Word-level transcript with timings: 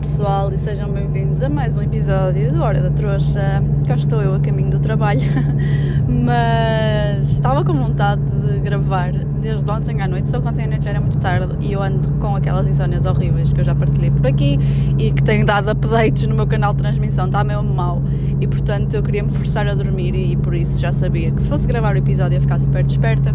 Pessoal 0.00 0.52
e 0.52 0.58
sejam 0.58 0.90
bem-vindos 0.90 1.40
a 1.42 1.48
mais 1.48 1.76
um 1.76 1.82
episódio 1.82 2.52
do 2.52 2.62
Hora 2.62 2.80
da 2.80 2.90
Trouxa. 2.90 3.62
Cá 3.86 3.94
estou 3.94 4.20
eu 4.20 4.34
a 4.34 4.40
caminho 4.40 4.70
do 4.70 4.78
trabalho, 4.78 5.20
mas 6.06 7.30
estava 7.30 7.64
com 7.64 7.72
vontade 7.72 8.20
de 8.22 8.58
gravar 8.60 9.12
desde 9.12 9.70
ontem 9.70 10.00
à 10.02 10.08
noite, 10.08 10.30
só 10.30 10.40
que 10.40 10.48
ontem 10.48 10.64
à 10.64 10.68
noite 10.68 10.84
já 10.84 10.90
era 10.90 11.00
muito 11.00 11.18
tarde 11.18 11.56
e 11.60 11.72
eu 11.72 11.82
ando 11.82 12.08
com 12.20 12.36
aquelas 12.36 12.68
insónias 12.68 13.04
horríveis 13.04 13.52
que 13.52 13.60
eu 13.60 13.64
já 13.64 13.74
partilhei 13.74 14.10
por 14.10 14.26
aqui 14.26 14.58
e 14.98 15.10
que 15.10 15.22
tenho 15.22 15.46
dado 15.46 15.70
updates 15.70 16.26
no 16.26 16.34
meu 16.34 16.46
canal 16.46 16.72
de 16.72 16.78
transmissão, 16.80 17.26
está 17.26 17.42
mesmo 17.42 17.74
mal 17.74 18.02
e 18.40 18.46
portanto 18.46 18.92
eu 18.94 19.02
queria 19.02 19.22
me 19.22 19.30
forçar 19.30 19.66
a 19.66 19.74
dormir 19.74 20.14
e 20.14 20.36
por 20.36 20.54
isso 20.54 20.80
já 20.80 20.92
sabia 20.92 21.30
que 21.30 21.42
se 21.42 21.48
fosse 21.48 21.66
gravar 21.66 21.94
o 21.94 21.98
episódio 21.98 22.34
ia 22.34 22.40
ficar 22.40 22.58
super 22.58 22.84
desperta. 22.84 23.34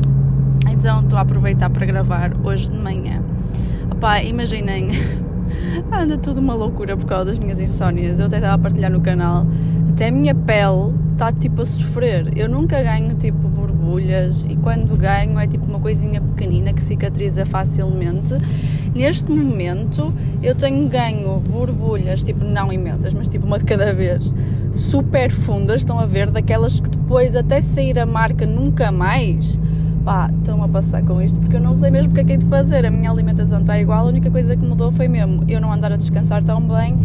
Então 0.69 1.01
estou 1.01 1.17
a 1.17 1.21
aproveitar 1.21 1.69
para 1.69 1.85
gravar 1.85 2.33
hoje 2.43 2.69
de 2.69 2.77
manhã. 2.77 3.21
Opá, 3.91 4.21
imaginem 4.23 4.89
anda 5.91 6.17
tudo 6.17 6.39
uma 6.39 6.53
loucura 6.53 6.95
por 6.97 7.05
causa 7.05 7.25
das 7.25 7.39
minhas 7.39 7.59
insónias. 7.59 8.19
Eu 8.19 8.27
até 8.27 8.37
estava 8.37 8.55
a 8.55 8.57
partilhar 8.57 8.91
no 8.91 9.01
canal. 9.01 9.45
Até 9.89 10.07
a 10.07 10.11
minha 10.11 10.33
pele 10.33 10.93
está 11.13 11.31
tipo 11.31 11.61
a 11.61 11.65
sofrer. 11.65 12.31
Eu 12.35 12.49
nunca 12.49 12.81
ganho 12.81 13.15
tipo 13.15 13.47
borbulhas 13.47 14.45
e 14.49 14.55
quando 14.55 14.97
ganho 14.97 15.39
é 15.39 15.47
tipo 15.47 15.65
uma 15.65 15.79
coisinha 15.79 16.21
pequenina 16.21 16.73
que 16.73 16.81
cicatriza 16.81 17.45
facilmente. 17.45 18.35
Neste 18.93 19.31
momento 19.31 20.13
eu 20.41 20.53
tenho 20.55 20.87
ganho 20.87 21.39
borbulhas, 21.39 22.23
tipo 22.23 22.43
não 22.43 22.73
imensas, 22.73 23.13
mas 23.13 23.27
tipo 23.27 23.45
uma 23.45 23.57
de 23.57 23.65
cada 23.65 23.93
vez, 23.93 24.33
super 24.73 25.31
fundas, 25.31 25.81
estão 25.81 25.99
a 25.99 26.05
ver, 26.05 26.29
daquelas 26.29 26.79
que 26.79 26.89
depois 26.89 27.35
até 27.35 27.61
sair 27.61 27.97
a 27.99 28.05
marca 28.05 28.45
nunca 28.45 28.91
mais 28.91 29.57
pá, 30.03 30.29
estão 30.39 30.63
a 30.63 30.67
passar 30.67 31.03
com 31.03 31.21
isto 31.21 31.39
porque 31.39 31.55
eu 31.55 31.61
não 31.61 31.73
sei 31.73 31.89
mesmo 31.89 32.11
o 32.11 32.15
que 32.15 32.21
é 32.21 32.23
que 32.23 32.33
é 32.33 32.37
de 32.37 32.45
fazer. 32.45 32.85
A 32.85 32.91
minha 32.91 33.09
alimentação 33.09 33.61
está 33.61 33.79
igual, 33.79 34.05
a 34.05 34.09
única 34.09 34.29
coisa 34.29 34.55
que 34.55 34.63
mudou 34.63 34.91
foi 34.91 35.07
mesmo 35.07 35.43
eu 35.47 35.61
não 35.61 35.71
andar 35.71 35.91
a 35.91 35.95
descansar 35.95 36.43
tão 36.43 36.61
bem 36.61 36.97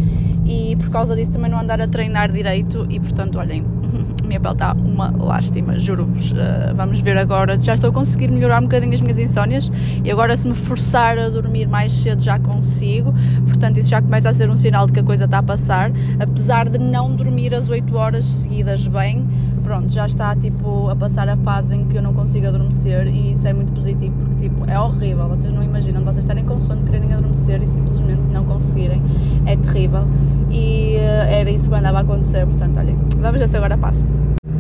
e 0.45 0.77
por 0.77 0.91
causa 0.91 1.15
disso 1.15 1.33
também 1.33 1.51
não 1.51 1.59
andar 1.59 1.81
a 1.81 1.89
treinar 1.89 2.31
direito 2.31 2.87
e 2.89 3.01
portanto, 3.01 3.39
olhem, 3.39 3.65
minha 4.27 4.41
pele 4.41 4.55
está 4.55 4.73
uma 4.73 5.11
lástima, 5.11 5.79
juro-vos. 5.79 6.33
Uh, 6.33 6.75
vamos 6.75 7.01
ver 7.01 7.17
agora, 7.19 7.59
já 7.59 7.75
estou 7.75 7.91
a 7.91 7.93
conseguir 7.93 8.31
melhorar 8.31 8.61
um 8.61 8.65
bocadinho 8.65 8.95
as 8.95 9.01
minhas 9.01 9.19
insónias 9.19 9.71
e 10.05 10.11
agora 10.11 10.37
se 10.37 10.47
me 10.49 10.55
forçar 10.55 11.19
a 11.19 11.29
dormir 11.29 11.67
mais 11.67 11.93
cedo 11.93 12.23
já 12.23 12.39
consigo, 12.39 13.13
portanto 13.47 13.79
isso 13.79 13.91
já 13.91 14.01
começa 14.01 14.29
a 14.29 14.33
ser 14.33 14.49
um 14.49 14.57
sinal 14.57 14.87
de 14.87 14.93
que 14.93 15.01
a 15.01 15.05
coisa 15.05 15.25
está 15.25 15.39
a 15.39 15.43
passar, 15.43 15.91
apesar 16.19 16.69
de 16.69 16.79
não 16.79 17.15
dormir 17.15 17.55
as 17.55 17.69
8 17.69 17.97
horas 17.97 18.25
seguidas 18.25 18.87
bem, 18.87 19.27
pronto, 19.67 19.93
já 19.93 20.07
está 20.07 20.35
tipo 20.37 20.89
a 20.89 20.95
passar 20.95 21.29
a 21.29 21.35
fase 21.35 21.75
em 21.75 21.85
que 21.87 21.99
eu 21.99 22.03
não 22.03 22.15
consigo 22.15 22.47
adormecer 22.47 23.09
e 23.09 23.33
isso 23.33 23.49
é 23.49 23.53
muito 23.53 23.73
positivo 23.73 24.15
porque 24.17 24.49
tipo 24.49 24.65
é 24.71 24.79
horrível, 24.79 25.29
vocês 25.29 25.53
não 25.53 25.61
imaginam 25.61 26.05
vocês 26.05 26.19
estarem 26.19 26.45
com 26.45 26.61
sono, 26.61 26.85
quererem 26.85 27.13
adormecer 27.13 27.61
e 27.61 27.67
simplesmente 27.67 28.23
não 28.33 28.45
conseguirem, 28.45 29.03
é 29.45 29.57
terrível 29.57 30.05
e 30.53 30.99
uh, 30.99 31.33
era 31.33 31.51
isso 31.51 31.69
que 31.69 31.75
andava 31.75 31.99
a 31.99 32.03
acontecer, 32.03 32.47
portanto 32.47 32.79
olhem, 32.79 32.97
vamos 33.19 33.41
ver 33.41 33.49
se 33.49 33.57
agora 33.57 33.77
passa. 33.77 34.07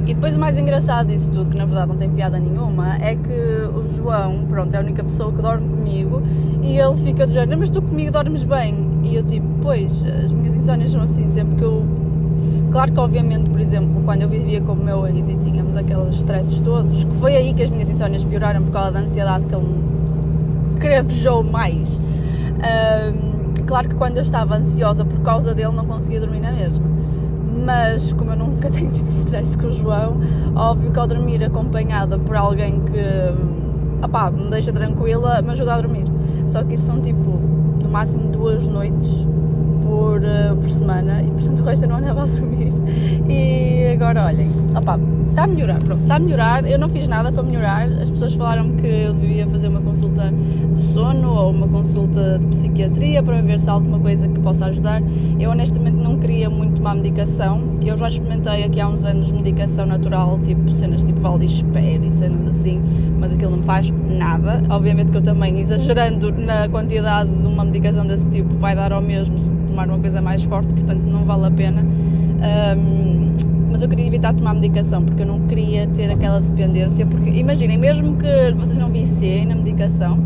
E 0.06 0.14
depois 0.14 0.36
o 0.36 0.40
mais 0.40 0.58
engraçado 0.58 1.06
disso 1.06 1.30
tudo, 1.30 1.50
que 1.50 1.56
na 1.56 1.66
verdade 1.66 1.88
não 1.88 1.96
tem 1.96 2.10
piada 2.10 2.38
nenhuma, 2.38 2.96
é 2.96 3.14
que 3.14 3.68
o 3.74 3.86
João, 3.86 4.44
pronto, 4.48 4.74
é 4.74 4.78
a 4.78 4.80
única 4.80 5.04
pessoa 5.04 5.32
que 5.32 5.40
dorme 5.40 5.68
comigo 5.68 6.20
e 6.62 6.76
ele 6.76 6.94
fica 6.96 7.26
do 7.26 7.32
género, 7.32 7.60
mas 7.60 7.70
tu 7.70 7.80
comigo 7.80 8.10
dormes 8.10 8.44
bem? 8.44 8.88
E 9.04 9.14
eu 9.14 9.22
tipo, 9.22 9.46
pois, 9.62 10.04
as 10.04 10.32
minhas 10.32 10.54
insónias 10.56 10.90
são 10.90 11.00
assim, 11.00 11.28
sempre 11.28 11.56
que 11.56 11.62
eu 11.62 11.95
Claro 12.76 12.92
que, 12.92 13.00
obviamente, 13.00 13.48
por 13.48 13.58
exemplo, 13.58 14.02
quando 14.04 14.20
eu 14.20 14.28
vivia 14.28 14.60
com 14.60 14.72
o 14.72 14.76
meu 14.76 15.06
ex 15.06 15.30
e 15.30 15.36
tínhamos 15.36 15.74
aqueles 15.78 16.16
stresses 16.16 16.60
todos, 16.60 17.04
que 17.04 17.16
foi 17.16 17.34
aí 17.34 17.54
que 17.54 17.62
as 17.62 17.70
minhas 17.70 17.88
insónias 17.88 18.22
pioraram 18.22 18.62
por 18.64 18.70
causa 18.70 18.90
da 18.90 19.00
ansiedade 19.00 19.46
que 19.46 19.54
ele 19.54 19.64
me 19.64 20.78
cravejou 20.78 21.42
mais. 21.42 21.98
Um, 21.98 23.64
claro 23.64 23.88
que 23.88 23.94
quando 23.94 24.18
eu 24.18 24.22
estava 24.22 24.56
ansiosa 24.56 25.06
por 25.06 25.20
causa 25.20 25.54
dele, 25.54 25.72
não 25.72 25.86
conseguia 25.86 26.20
dormir 26.20 26.40
na 26.40 26.52
mesma. 26.52 26.84
Mas, 27.64 28.12
como 28.12 28.32
eu 28.32 28.36
nunca 28.36 28.68
tenho 28.68 28.92
stress 29.08 29.56
com 29.56 29.68
o 29.68 29.72
João, 29.72 30.20
óbvio 30.54 30.92
que 30.92 30.98
ao 30.98 31.06
dormir 31.06 31.42
acompanhada 31.44 32.18
por 32.18 32.36
alguém 32.36 32.80
que 32.80 34.04
opá, 34.04 34.30
me 34.30 34.50
deixa 34.50 34.70
tranquila, 34.70 35.40
me 35.40 35.48
ajuda 35.52 35.76
a 35.76 35.80
dormir. 35.80 36.04
Só 36.46 36.62
que 36.62 36.74
isso 36.74 36.84
são 36.84 37.00
tipo, 37.00 37.40
no 37.82 37.88
máximo 37.88 38.28
duas 38.28 38.68
noites 38.68 39.26
por, 39.86 40.20
uh, 40.20 40.56
por 40.60 40.68
semana 40.68 41.22
e 41.22 41.30
portanto 41.30 41.60
o 41.60 41.64
resto 41.64 41.84
eu 41.84 41.88
não 41.88 41.96
andava 41.96 42.24
a 42.24 42.26
dormir. 42.26 42.72
E 43.28 43.92
agora 43.92 44.26
olhem, 44.26 44.50
opa, 44.76 44.98
está 45.36 45.44
a 45.44 45.46
melhorar, 45.46 45.78
pronto, 45.80 46.00
está 46.00 46.16
a 46.16 46.18
melhorar. 46.18 46.66
Eu 46.66 46.78
não 46.78 46.88
fiz 46.88 47.06
nada 47.06 47.30
para 47.30 47.42
melhorar. 47.42 47.86
As 47.88 48.08
pessoas 48.08 48.32
falaram 48.32 48.72
que 48.76 48.86
eu 48.86 49.12
devia 49.12 49.46
fazer 49.46 49.68
uma 49.68 49.82
consulta 49.82 50.32
de 50.74 50.82
sono 50.82 51.34
ou 51.34 51.50
uma 51.50 51.68
consulta 51.68 52.38
de 52.38 52.46
psiquiatria 52.46 53.22
para 53.22 53.42
ver 53.42 53.60
se 53.60 53.68
há 53.68 53.74
alguma 53.74 54.00
coisa 54.00 54.26
que 54.26 54.40
possa 54.40 54.64
ajudar. 54.66 55.02
Eu 55.38 55.50
honestamente 55.50 55.98
não 55.98 56.18
queria 56.18 56.48
muito 56.48 56.76
tomar 56.76 56.94
medicação. 56.94 57.62
Eu 57.84 57.98
já 57.98 58.08
experimentei 58.08 58.64
aqui 58.64 58.80
há 58.80 58.88
uns 58.88 59.04
anos 59.04 59.30
medicação 59.30 59.84
natural, 59.84 60.38
tipo 60.42 60.74
cenas 60.74 61.04
tipo 61.04 61.20
Valdisper 61.20 62.02
e 62.02 62.10
cenas 62.10 62.48
assim, 62.48 62.80
mas 63.20 63.30
aquilo 63.34 63.50
não 63.50 63.58
me 63.58 63.64
faz 63.64 63.90
nada. 63.90 64.62
Obviamente 64.70 65.12
que 65.12 65.18
eu 65.18 65.22
também, 65.22 65.60
exagerando 65.60 66.32
na 66.32 66.66
quantidade 66.66 67.28
de 67.28 67.46
uma 67.46 67.62
medicação 67.62 68.06
desse 68.06 68.30
tipo, 68.30 68.54
vai 68.54 68.74
dar 68.74 68.90
ao 68.90 69.02
mesmo 69.02 69.38
se 69.38 69.54
tomar 69.54 69.86
uma 69.86 69.98
coisa 69.98 70.22
mais 70.22 70.42
forte, 70.44 70.72
portanto 70.72 71.02
não 71.02 71.26
vale 71.26 71.44
a 71.44 71.50
pena. 71.50 71.84
Um, 72.74 73.25
mas 73.76 73.82
eu 73.82 73.90
queria 73.90 74.06
evitar 74.06 74.32
tomar 74.32 74.54
medicação 74.54 75.04
porque 75.04 75.20
eu 75.20 75.26
não 75.26 75.46
queria 75.46 75.86
ter 75.86 76.10
aquela 76.10 76.40
dependência. 76.40 77.04
Porque 77.04 77.28
imaginem, 77.28 77.76
mesmo 77.76 78.16
que 78.16 78.52
vocês 78.56 78.78
não 78.78 78.88
viciem 78.88 79.44
na 79.44 79.54
medicação, 79.54 80.18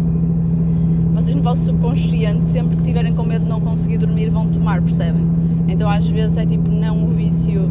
vocês 1.13 1.35
no 1.35 1.43
vosso 1.43 1.65
subconsciente, 1.65 2.49
sempre 2.49 2.77
que 2.77 2.85
tiverem 2.85 3.13
com 3.13 3.25
medo 3.25 3.43
de 3.43 3.49
não 3.49 3.61
conseguir 3.61 3.99
dormir, 3.99 4.31
vão 4.31 4.47
tomar, 4.47 4.81
percebem? 4.81 5.27
Então 5.67 5.91
às 5.91 6.07
vezes 6.07 6.39
é 6.39 6.47
tipo 6.47 6.71
não 6.71 7.03
o 7.03 7.09
vício 7.09 7.69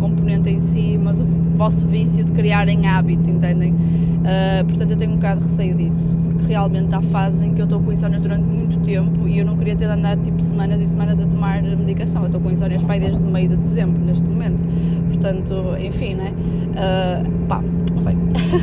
componente 0.00 0.50
em 0.50 0.60
si, 0.60 0.98
mas 1.00 1.20
o 1.20 1.24
vosso 1.54 1.86
vício 1.86 2.24
de 2.24 2.32
criarem 2.32 2.86
hábito, 2.86 3.28
entendem? 3.30 3.72
Uh, 3.72 4.64
portanto 4.66 4.90
eu 4.90 4.96
tenho 4.96 5.12
um 5.12 5.16
bocado 5.16 5.40
de 5.40 5.46
receio 5.46 5.74
disso, 5.74 6.14
porque 6.22 6.46
realmente 6.46 6.94
há 6.94 7.00
fases 7.00 7.42
em 7.42 7.54
que 7.54 7.60
eu 7.60 7.64
estou 7.64 7.80
com 7.80 7.92
insónias 7.92 8.20
durante 8.20 8.44
muito 8.44 8.78
tempo 8.80 9.28
e 9.28 9.38
eu 9.38 9.46
não 9.46 9.56
queria 9.56 9.76
ter 9.76 9.86
de 9.86 9.92
andar 9.92 10.16
tipo 10.18 10.42
semanas 10.42 10.80
e 10.80 10.86
semanas 10.86 11.20
a 11.20 11.26
tomar 11.26 11.62
medicação. 11.62 12.22
Eu 12.22 12.26
estou 12.26 12.40
com 12.40 12.50
insónias 12.50 12.82
pai 12.82 12.98
desde 12.98 13.20
meio 13.20 13.48
de 13.48 13.56
dezembro 13.56 14.02
neste 14.02 14.28
momento. 14.28 14.64
Portanto, 15.08 15.54
enfim, 15.80 16.14
né? 16.14 16.32
Uh, 16.70 17.46
pá, 17.46 17.62
não 17.94 18.00
sei. 18.00 18.16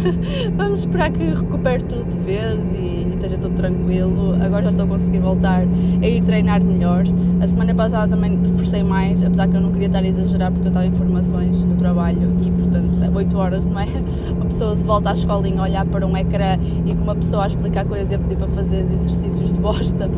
Vamos 0.55 0.81
esperar 0.81 1.11
que 1.11 1.23
recupere 1.23 1.83
tudo 1.83 2.09
de 2.09 2.17
vez 2.17 2.59
e 2.73 3.06
esteja 3.17 3.37
tudo 3.37 3.55
tranquilo. 3.55 4.35
Agora 4.41 4.63
já 4.63 4.69
estou 4.69 4.85
a 4.85 4.87
conseguir 4.87 5.19
voltar 5.19 5.63
a 6.01 6.07
ir 6.07 6.23
treinar 6.23 6.63
melhor. 6.63 7.03
A 7.41 7.47
semana 7.47 7.73
passada 7.75 8.07
também 8.07 8.37
forcei 8.55 8.83
mais, 8.83 9.21
apesar 9.23 9.47
que 9.47 9.55
eu 9.55 9.61
não 9.61 9.71
queria 9.71 9.87
estar 9.87 9.99
a 9.99 10.07
exagerar 10.07 10.51
porque 10.51 10.67
eu 10.67 10.69
estava 10.69 10.85
em 10.85 10.91
formações 10.91 11.63
no 11.63 11.75
trabalho 11.75 12.35
e, 12.41 12.51
portanto, 12.51 12.97
8 13.15 13.37
horas, 13.37 13.65
não 13.65 13.79
é? 13.79 13.85
Uma 14.31 14.45
pessoa 14.45 14.75
de 14.75 14.83
volta 14.83 15.09
à 15.09 15.13
escolinha, 15.13 15.61
olhar 15.61 15.85
para 15.85 16.05
um 16.05 16.15
ecrã 16.15 16.57
e 16.85 16.93
com 16.93 17.03
uma 17.03 17.15
pessoa 17.15 17.43
a 17.43 17.47
explicar 17.47 17.85
coisas 17.85 18.11
e 18.11 18.15
a 18.15 18.19
pedir 18.19 18.37
para 18.37 18.47
fazer 18.47 18.85
exercícios 18.91 19.51
de 19.51 19.59
bosta 19.59 20.09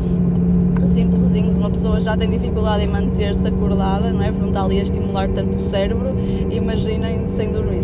simplesinhos, 0.89 1.57
uma 1.57 1.69
pessoa 1.69 1.99
já 2.01 2.17
tem 2.17 2.29
dificuldade 2.29 2.83
em 2.83 2.87
manter-se 2.87 3.47
acordada, 3.47 4.11
não 4.11 4.21
é? 4.21 4.31
Porque 4.31 4.41
não 4.41 4.49
está 4.49 4.63
ali 4.63 4.79
a 4.79 4.83
estimular 4.83 5.29
tanto 5.29 5.55
o 5.55 5.69
cérebro, 5.69 6.09
imaginem 6.49 7.25
sem 7.27 7.51
dormir. 7.51 7.83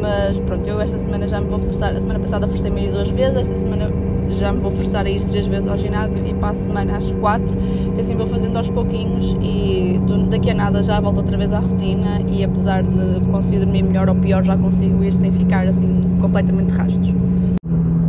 Mas 0.00 0.38
pronto, 0.40 0.68
eu 0.68 0.80
esta 0.80 0.98
semana 0.98 1.26
já 1.26 1.40
me 1.40 1.48
vou 1.48 1.58
forçar, 1.58 1.94
a 1.94 2.00
semana 2.00 2.20
passada 2.20 2.46
forcei-me 2.46 2.88
a 2.88 2.90
duas 2.90 3.08
vezes, 3.08 3.36
esta 3.36 3.54
semana 3.54 3.90
já 4.32 4.52
me 4.52 4.60
vou 4.60 4.70
forçar 4.70 5.06
a 5.06 5.10
ir 5.10 5.22
três 5.24 5.46
vezes 5.46 5.68
ao 5.68 5.76
ginásio 5.76 6.24
e 6.26 6.34
para 6.34 6.50
a 6.50 6.54
semana 6.54 6.96
às 6.96 7.12
quatro, 7.12 7.54
que 7.94 8.00
assim 8.00 8.16
vou 8.16 8.26
fazendo 8.26 8.56
aos 8.56 8.70
pouquinhos 8.70 9.36
e 9.40 10.00
daqui 10.30 10.50
a 10.50 10.54
nada 10.54 10.82
já 10.82 11.00
volto 11.00 11.18
outra 11.18 11.36
vez 11.36 11.52
à 11.52 11.60
rotina 11.60 12.20
e 12.28 12.42
apesar 12.42 12.82
de 12.82 13.20
conseguir 13.30 13.60
dormir 13.60 13.82
melhor 13.82 14.08
ou 14.08 14.14
pior, 14.14 14.42
já 14.42 14.56
consigo 14.56 15.02
ir 15.04 15.12
sem 15.12 15.32
ficar 15.32 15.66
assim 15.66 16.00
completamente 16.20 16.72
rastos. 16.72 17.14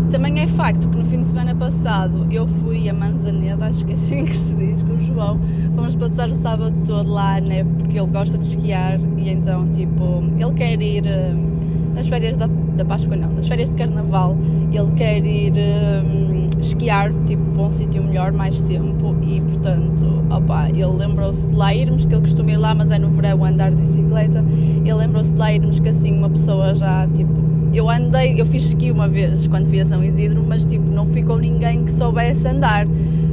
Também 0.09 0.41
é 0.41 0.47
facto 0.47 0.87
que 0.89 0.97
no 0.97 1.05
fim 1.05 1.21
de 1.21 1.27
semana 1.27 1.55
passado 1.55 2.27
eu 2.31 2.47
fui 2.47 2.87
a 2.87 2.93
Manzaneda, 2.93 3.65
acho 3.65 3.83
que 3.83 3.93
é 3.93 3.95
assim 3.95 4.25
que 4.25 4.33
se 4.33 4.53
diz, 4.53 4.83
com 4.83 4.93
o 4.93 4.99
João. 4.99 5.39
Fomos 5.73 5.95
passar 5.95 6.29
o 6.29 6.33
sábado 6.33 6.75
todo 6.85 7.11
lá 7.11 7.37
à 7.37 7.41
neve 7.41 7.69
porque 7.79 7.97
ele 7.97 8.07
gosta 8.11 8.37
de 8.37 8.45
esquiar 8.45 8.99
e 9.17 9.29
então, 9.29 9.67
tipo, 9.71 10.23
ele 10.37 10.53
quer 10.53 10.79
ir 10.79 11.03
uh, 11.03 11.95
nas 11.95 12.07
férias 12.07 12.37
da, 12.37 12.47
da 12.75 12.85
Páscoa, 12.85 13.15
não, 13.15 13.29
nas 13.29 13.47
férias 13.47 13.69
de 13.69 13.75
Carnaval, 13.75 14.35
ele 14.71 14.91
quer 14.95 15.25
ir 15.25 15.53
uh, 15.53 16.59
esquiar, 16.59 17.11
tipo, 17.25 17.43
para 17.51 17.63
um 17.63 17.71
sítio 17.71 18.03
melhor, 18.03 18.31
mais 18.31 18.61
tempo 18.61 19.15
e, 19.21 19.41
portanto, 19.41 20.23
opa, 20.29 20.69
ele 20.69 20.85
lembrou-se 20.85 21.47
de 21.47 21.55
lá 21.55 21.73
irmos, 21.73 22.05
que 22.05 22.13
ele 22.13 22.21
costuma 22.21 22.51
ir 22.51 22.57
lá, 22.57 22.73
mas 22.73 22.91
é 22.91 22.99
no 22.99 23.09
verão 23.09 23.43
andar 23.45 23.71
de 23.71 23.77
bicicleta. 23.77 24.43
Ele 24.83 24.93
lembrou-se 24.93 25.31
de 25.31 25.39
lá 25.39 25.53
irmos 25.53 25.79
que 25.79 25.89
assim 25.89 26.17
uma 26.17 26.29
pessoa 26.29 26.73
já, 26.73 27.07
tipo, 27.07 27.33
eu 27.73 27.89
andei, 27.89 28.39
eu 28.39 28.45
fiz 28.45 28.65
esqui 28.65 28.91
uma 28.91 29.07
vez 29.07 29.47
quando 29.47 29.67
fui 29.67 29.79
a 29.79 29.85
São 29.85 30.03
Isidro, 30.03 30.43
mas 30.47 30.65
tipo, 30.65 30.89
não 30.89 31.05
ficou 31.07 31.37
ninguém 31.37 31.83
que 31.83 31.91
soubesse 31.91 32.47
andar. 32.47 32.87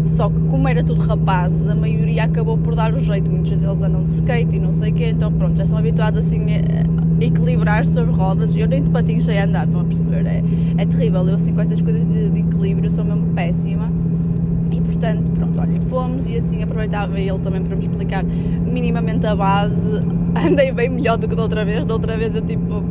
Só 0.06 0.30
que 0.30 0.40
como 0.48 0.66
era 0.66 0.82
tudo 0.82 1.02
rapazes, 1.02 1.68
a 1.68 1.74
maioria 1.74 2.24
acabou 2.24 2.56
por 2.56 2.74
dar 2.74 2.94
o 2.94 2.98
jeito. 2.98 3.30
Muitos 3.30 3.52
deles 3.52 3.82
andam 3.82 4.02
de 4.02 4.10
skate 4.10 4.56
e 4.56 4.58
não 4.58 4.72
sei 4.72 4.90
o 4.90 4.94
quê, 4.94 5.10
então 5.10 5.30
pronto, 5.32 5.56
já 5.56 5.64
estão 5.64 5.78
habituados 5.78 6.24
assim 6.24 6.46
equilibrar 7.20 7.86
sobre 7.86 8.12
rodas. 8.12 8.54
Eu 8.54 8.68
nem 8.68 8.82
de 8.82 8.90
patins 8.90 9.24
sei 9.24 9.38
andar, 9.38 9.66
estão 9.66 9.80
a 9.80 9.84
perceber? 9.84 10.26
É, 10.26 10.42
é 10.78 10.86
terrível. 10.86 11.26
Eu 11.26 11.34
assim 11.34 11.52
com 11.52 11.60
estas 11.60 11.80
coisas 11.80 12.04
de, 12.04 12.30
de 12.30 12.40
equilíbrio 12.40 12.90
sou 12.90 13.04
mesmo 13.04 13.26
péssima 13.34 13.90
portanto, 15.00 15.30
pronto, 15.30 15.58
olha, 15.58 15.80
fomos 15.82 16.28
e 16.28 16.36
assim 16.36 16.62
aproveitava 16.62 17.18
ele 17.18 17.38
também 17.38 17.62
para 17.62 17.74
me 17.74 17.82
explicar 17.82 18.22
minimamente 18.22 19.26
a 19.26 19.34
base. 19.34 20.02
Andei 20.36 20.70
bem 20.70 20.90
melhor 20.90 21.16
do 21.16 21.26
que 21.26 21.34
da 21.34 21.42
outra 21.42 21.64
vez. 21.64 21.84
Da 21.86 21.94
outra 21.94 22.16
vez 22.16 22.36
eu 22.36 22.42
tipo, 22.42 22.84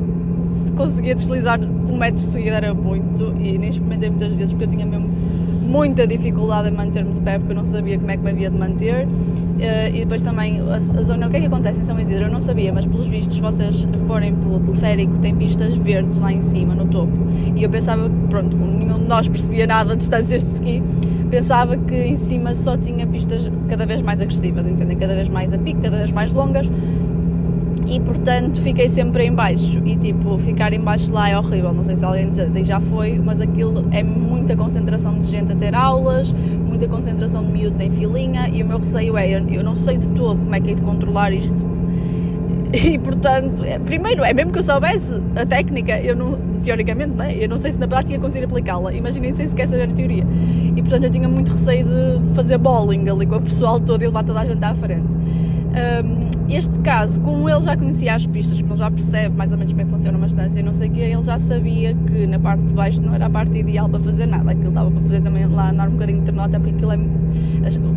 se 0.44 0.72
conseguia 0.72 1.14
deslizar 1.14 1.60
um 1.62 1.98
metro 1.98 2.22
seguido 2.22 2.56
era 2.56 2.74
muito 2.74 3.36
e 3.40 3.58
nem 3.58 3.70
experimentei 3.70 4.10
muitas 4.10 4.34
vezes 4.34 4.54
porque 4.54 4.66
eu 4.66 4.70
tinha 4.70 4.86
mesmo 4.86 5.08
muita 5.08 6.08
dificuldade 6.08 6.70
em 6.70 6.72
manter-me 6.72 7.14
de 7.14 7.22
pé 7.22 7.38
porque 7.38 7.52
eu 7.52 7.58
não 7.58 7.66
sabia 7.66 7.98
como 8.00 8.10
é 8.10 8.18
que 8.18 8.24
me 8.24 8.32
havia 8.32 8.50
de 8.50 8.58
manter. 8.58 9.08
Uh, 9.60 9.94
e 9.94 10.00
depois 10.00 10.22
também 10.22 10.62
a, 10.62 10.76
a, 10.76 10.80
zona, 10.80 11.28
o 11.28 11.30
que 11.30 11.36
é 11.36 11.40
que 11.42 11.48
acontece 11.48 11.82
em 11.82 11.84
São 11.84 12.00
Isidro? 12.00 12.26
Eu 12.26 12.32
não 12.32 12.40
sabia, 12.40 12.72
mas 12.72 12.86
pelos 12.86 13.08
vistos, 13.08 13.36
se 13.36 13.42
vocês 13.42 13.86
forem 14.08 14.34
pelo 14.34 14.58
teleférico, 14.62 15.18
tem 15.18 15.36
pistas 15.36 15.74
verdes 15.74 16.18
lá 16.18 16.32
em 16.32 16.42
cima, 16.42 16.74
no 16.74 16.86
topo. 16.86 17.12
E 17.56 17.62
eu 17.62 17.70
pensava 17.70 18.10
pronto, 18.30 18.56
como 18.56 18.72
nenhum 18.72 19.00
de 19.00 19.06
nós 19.06 19.28
percebia 19.28 19.68
nada 19.68 19.92
de 19.92 19.98
distâncias 19.98 20.46
de 20.46 20.54
ski, 20.54 20.84
pensava 21.30 21.76
que 21.76 21.94
em 21.94 22.16
cima 22.16 22.56
só 22.56 22.78
tinha 22.78 23.06
pistas 23.06 23.52
cada 23.68 23.86
vez 23.86 24.02
mais 24.02 24.22
agressivas, 24.22 24.66
entendem? 24.66 24.98
Cada 24.98 25.14
vez 25.14 25.28
mais 25.28 25.54
a 25.54 25.58
pico, 25.58 25.82
cada 25.82 25.98
vez 25.98 26.12
mais 26.12 26.32
longas 26.32 26.70
e 27.88 28.00
portanto 28.00 28.60
fiquei 28.62 28.88
sempre 28.90 29.26
em 29.26 29.34
baixo. 29.34 29.82
E 29.86 29.96
tipo, 29.96 30.38
ficar 30.38 30.74
em 30.74 30.80
baixo 30.80 31.12
lá 31.12 31.30
é 31.30 31.38
horrível, 31.38 31.74
não 31.74 31.84
sei 31.84 31.96
se 31.96 32.06
alguém 32.06 32.30
já 32.64 32.80
foi, 32.80 33.20
mas 33.24 33.42
aquilo 33.42 33.86
é 33.92 34.04
muita 34.04 34.56
concentração 34.56 35.18
de 35.18 35.26
gente 35.26 35.52
a 35.52 35.56
ter 35.56 35.76
aulas, 35.76 36.32
muita 36.32 36.88
concentração 36.88 37.44
de 37.44 37.52
miúdos 37.52 37.80
em 37.80 37.90
filinha. 37.90 38.50
E 38.50 38.62
o 38.64 38.68
meu 38.68 38.80
receio 38.80 39.18
é, 39.18 39.32
eu, 39.32 39.64
não 39.64 39.76
sei 39.76 39.98
de 39.98 40.08
todo 40.10 40.42
como 40.42 40.54
é 40.56 40.60
que 40.60 40.72
é 40.72 40.76
de 40.76 40.82
controlar 40.82 41.32
isto. 41.34 41.80
E 42.72 43.00
portanto, 43.00 43.64
é, 43.64 43.80
primeiro, 43.80 44.24
é 44.24 44.32
mesmo 44.32 44.52
que 44.52 44.60
eu 44.60 44.64
soubesse 44.64 45.20
a 45.36 45.44
técnica, 45.44 46.00
eu 46.00 46.16
não, 46.16 46.38
teoricamente, 46.62 47.16
né? 47.16 47.36
eu 47.36 47.50
não 47.50 47.58
sei 47.58 47.72
se 47.72 47.80
na 47.80 47.88
prática 47.88 48.14
ia 48.14 48.20
conseguir 48.20 48.46
aplicá-la, 48.46 48.94
imaginem 48.94 49.36
sem 49.36 49.48
sequer 49.48 49.68
saber 49.68 49.90
a 49.90 49.94
teoria. 49.94 50.24
E 50.76 50.80
portanto 50.80 51.06
eu 51.06 51.10
tinha 51.10 51.28
muito 51.28 51.52
receio 51.52 51.84
de 51.86 52.36
fazer 52.36 52.60
bowling 52.60 53.10
ali 53.10 53.26
com 53.26 53.38
o 53.38 53.42
pessoal 53.42 53.80
todo 53.80 54.04
e 54.04 54.06
levar 54.06 54.24
toda 54.24 54.42
a 54.42 54.46
gente 54.46 54.64
à 54.64 54.76
frente 54.76 55.18
um, 55.70 56.50
este 56.50 56.80
caso, 56.80 57.20
como 57.20 57.48
ele 57.48 57.62
já 57.62 57.78
conhecia 57.78 58.16
as 58.16 58.26
pistas, 58.26 58.60
como 58.60 58.74
ele 58.74 58.80
já 58.80 58.90
percebe 58.90 59.36
mais 59.36 59.52
ou 59.52 59.58
menos 59.58 59.72
como 59.72 59.82
é 59.82 59.86
que 59.86 59.92
funciona 59.92 60.18
uma 60.18 60.28
estância 60.28 60.60
e 60.60 60.64
não 60.64 60.74
sei 60.74 60.90
o 60.90 60.92
que, 60.92 61.00
ele 61.00 61.22
já 61.22 61.38
sabia 61.38 61.94
que 61.94 62.26
na 62.26 62.40
parte 62.40 62.66
de 62.66 62.74
baixo 62.74 63.02
não 63.02 63.14
era 63.14 63.28
a 63.28 63.30
parte 63.30 63.58
ideal 63.58 63.88
para 63.88 64.00
fazer 64.00 64.26
nada. 64.26 64.52
Aquilo 64.52 64.72
dava 64.72 64.90
para 64.90 65.02
fazer 65.02 65.22
também 65.22 65.46
lá 65.46 65.70
andar 65.70 65.88
um 65.88 65.92
bocadinho 65.94 66.20
de 66.20 66.26
terno, 66.26 66.42
até 66.42 66.58
porque 66.58 66.76
aquilo 66.76 66.92
é. 66.92 66.98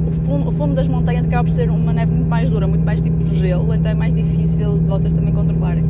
O 0.06 0.12
fundo, 0.12 0.48
o 0.48 0.52
fundo 0.52 0.74
das 0.74 0.88
montanhas 0.88 1.24
acaba 1.24 1.44
por 1.44 1.50
ser 1.50 1.70
uma 1.70 1.92
neve 1.92 2.12
muito 2.12 2.28
mais 2.28 2.50
dura, 2.50 2.66
muito 2.66 2.84
mais 2.84 3.00
tipo 3.00 3.24
gelo, 3.24 3.72
então 3.72 3.90
é 3.90 3.94
mais 3.94 4.12
difícil 4.12 4.78
de 4.78 4.86
vocês 4.86 5.14
também 5.14 5.32
controlarem. 5.32 5.84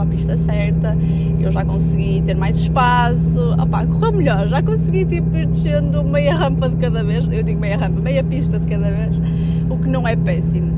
Para 0.00 0.08
a 0.08 0.12
pista 0.12 0.34
certa, 0.34 0.96
eu 1.38 1.52
já 1.52 1.62
consegui 1.62 2.22
ter 2.22 2.34
mais 2.34 2.58
espaço, 2.58 3.52
opá, 3.60 3.84
correu 3.84 4.12
melhor, 4.12 4.48
já 4.48 4.62
consegui 4.62 5.04
tipo, 5.04 5.36
ir 5.36 5.46
descendo 5.46 6.02
meia 6.02 6.34
rampa 6.34 6.70
de 6.70 6.76
cada 6.76 7.04
vez, 7.04 7.28
eu 7.30 7.42
digo 7.42 7.60
meia 7.60 7.76
rampa, 7.76 8.00
meia 8.00 8.24
pista 8.24 8.58
de 8.58 8.64
cada 8.64 8.90
vez 8.90 9.20
o 9.68 9.76
que 9.76 9.88
não 9.90 10.08
é 10.08 10.16
péssimo. 10.16 10.72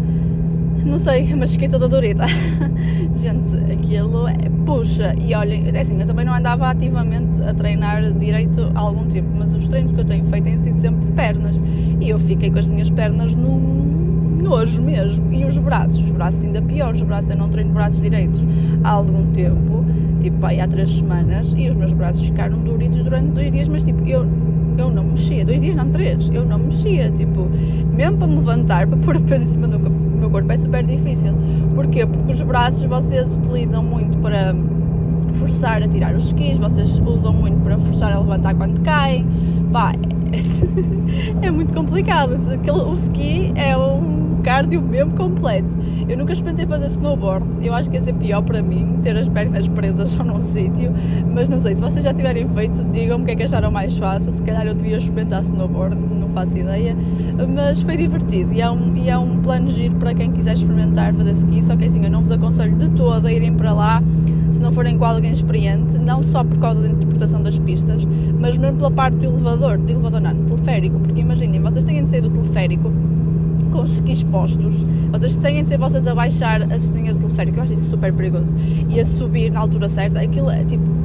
Não 0.84 0.98
sei, 0.98 1.32
mas 1.36 1.52
fiquei 1.52 1.68
toda 1.68 1.86
dorida. 1.86 2.26
Gente, 3.14 3.54
aquilo 3.72 4.26
é, 4.26 4.34
puxa. 4.66 5.14
E 5.16 5.32
olhem, 5.36 5.70
é 5.72 5.80
assim, 5.80 6.00
eu 6.00 6.06
também 6.06 6.24
não 6.24 6.34
andava 6.34 6.68
ativamente 6.68 7.40
a 7.42 7.54
treinar 7.54 8.02
direito 8.14 8.72
há 8.74 8.80
algum 8.80 9.06
tempo, 9.06 9.28
mas 9.38 9.54
os 9.54 9.68
treinos 9.68 9.92
que 9.92 10.00
eu 10.00 10.04
tenho 10.04 10.24
feito 10.24 10.42
têm 10.42 10.58
sido 10.58 10.80
sempre 10.80 11.06
de 11.06 11.12
pernas. 11.12 11.60
E 12.00 12.08
eu 12.08 12.18
fiquei 12.18 12.50
com 12.50 12.58
as 12.58 12.66
minhas 12.66 12.90
pernas 12.90 13.34
num 13.34 14.01
nojo 14.52 14.82
mesmo. 14.82 15.32
E 15.32 15.44
os 15.44 15.56
braços, 15.58 16.02
os 16.02 16.10
braços 16.10 16.44
ainda 16.44 16.60
piores. 16.60 17.00
Os 17.00 17.06
braços, 17.06 17.30
eu 17.30 17.36
não 17.36 17.48
treino 17.48 17.72
braços 17.72 18.00
direitos 18.00 18.44
há 18.84 18.90
algum 18.90 19.26
tempo, 19.32 19.84
tipo 20.20 20.44
aí 20.44 20.60
há 20.60 20.68
três 20.68 20.90
semanas, 20.90 21.54
e 21.56 21.70
os 21.70 21.76
meus 21.76 21.92
braços 21.92 22.26
ficaram 22.26 22.58
duridos 22.58 23.02
durante 23.02 23.28
dois 23.28 23.50
dias, 23.50 23.68
mas 23.68 23.82
tipo, 23.82 24.06
eu 24.06 24.26
eu 24.78 24.90
não 24.90 25.04
mexia. 25.04 25.44
Dois 25.44 25.60
dias, 25.60 25.76
não, 25.76 25.90
três. 25.90 26.30
Eu 26.32 26.46
não 26.46 26.58
mexia. 26.58 27.10
Tipo, 27.10 27.46
mesmo 27.94 28.16
para 28.16 28.26
me 28.26 28.36
levantar, 28.36 28.86
para 28.86 28.96
pôr 28.96 29.16
a 29.16 29.20
peso 29.28 29.44
em 29.44 29.48
cima 29.48 29.68
do 29.68 29.78
meu 29.78 30.30
corpo 30.30 30.50
é 30.50 30.56
super 30.56 30.84
difícil. 30.84 31.34
Porquê? 31.74 32.06
Porque 32.06 32.32
os 32.32 32.40
braços 32.40 32.82
vocês 32.84 33.36
utilizam 33.36 33.82
muito 33.82 34.16
para 34.18 34.54
forçar 35.34 35.82
a 35.82 35.88
tirar 35.88 36.14
os 36.14 36.26
skis, 36.26 36.56
vocês 36.56 36.98
usam 37.04 37.34
muito 37.34 37.62
para 37.62 37.76
forçar 37.78 38.12
a 38.12 38.18
levantar 38.18 38.54
quando 38.54 38.80
caem. 38.80 39.26
Pá, 39.72 39.94
é, 41.40 41.46
é 41.48 41.50
muito 41.50 41.72
complicado. 41.72 42.38
O 42.86 42.94
ski 42.94 43.52
é 43.56 43.74
um 43.76 44.40
cardio 44.42 44.82
mesmo 44.82 45.14
completo. 45.14 45.74
Eu 46.06 46.18
nunca 46.18 46.32
experimentei 46.32 46.66
fazer 46.66 46.86
snowboard, 46.86 47.46
eu 47.62 47.72
acho 47.72 47.88
que 47.88 47.96
ia 47.96 48.02
ser 48.02 48.12
pior 48.14 48.42
para 48.42 48.60
mim 48.60 48.98
ter 49.02 49.16
as 49.16 49.28
pernas 49.28 49.66
presas 49.68 50.10
só 50.10 50.22
num 50.22 50.40
sítio, 50.40 50.92
mas 51.32 51.48
não 51.48 51.58
sei, 51.58 51.74
se 51.74 51.80
vocês 51.80 52.04
já 52.04 52.12
tiverem 52.12 52.46
feito, 52.48 52.84
digam-me 52.84 53.22
o 53.22 53.26
que 53.26 53.32
é 53.32 53.36
que 53.36 53.42
acharam 53.44 53.70
mais 53.70 53.96
fácil. 53.96 54.32
Se 54.32 54.42
calhar 54.42 54.66
eu 54.66 54.74
devia 54.74 54.98
experimentar 54.98 55.42
snowboard, 55.42 55.96
não 55.96 56.28
faço 56.30 56.58
ideia, 56.58 56.94
mas 57.54 57.80
foi 57.80 57.96
divertido 57.96 58.52
e 58.52 58.60
é 58.60 58.70
um, 58.70 58.94
e 58.96 59.08
é 59.08 59.16
um 59.16 59.38
plano 59.38 59.70
giro 59.70 59.94
para 59.94 60.12
quem 60.12 60.32
quiser 60.32 60.52
experimentar 60.52 61.14
fazer 61.14 61.30
ski. 61.30 61.62
Só 61.62 61.76
que 61.76 61.86
assim, 61.86 62.04
eu 62.04 62.10
não 62.10 62.20
vos 62.20 62.30
aconselho 62.30 62.76
de 62.76 62.90
todo 62.90 63.26
a 63.26 63.32
irem 63.32 63.54
para 63.54 63.72
lá 63.72 64.02
se 64.52 64.60
não 64.60 64.70
forem 64.70 64.98
com 64.98 65.04
alguém 65.04 65.32
experiente, 65.32 65.98
não 65.98 66.22
só 66.22 66.44
por 66.44 66.58
causa 66.58 66.82
da 66.82 66.88
interpretação 66.88 67.42
das 67.42 67.58
pistas, 67.58 68.06
mas 68.38 68.58
mesmo 68.58 68.76
pela 68.76 68.90
parte 68.90 69.16
do 69.16 69.24
elevador, 69.24 69.61
do 69.62 69.90
elevador 69.90 70.20
não, 70.20 70.34
teleférico, 70.44 70.98
porque 70.98 71.20
imaginem, 71.20 71.60
vocês 71.60 71.84
têm 71.84 72.04
de 72.04 72.10
sair 72.10 72.20
do 72.20 72.30
teleférico 72.30 72.92
com 73.72 73.82
os 73.82 73.92
skis 73.94 74.22
postos, 74.24 74.84
vocês 75.10 75.36
têm 75.36 75.62
de 75.62 75.68
ser 75.68 75.78
vocês 75.78 76.06
a 76.06 76.14
baixar 76.14 76.62
a 76.62 76.78
ceninha 76.78 77.14
do 77.14 77.20
teleférico, 77.20 77.58
eu 77.58 77.62
acho 77.62 77.72
isso 77.72 77.88
super 77.88 78.12
perigoso, 78.12 78.54
e 78.88 79.00
a 79.00 79.06
subir 79.06 79.50
na 79.50 79.60
altura 79.60 79.88
certa, 79.88 80.20
aquilo 80.20 80.50
é 80.50 80.64
tipo. 80.64 81.02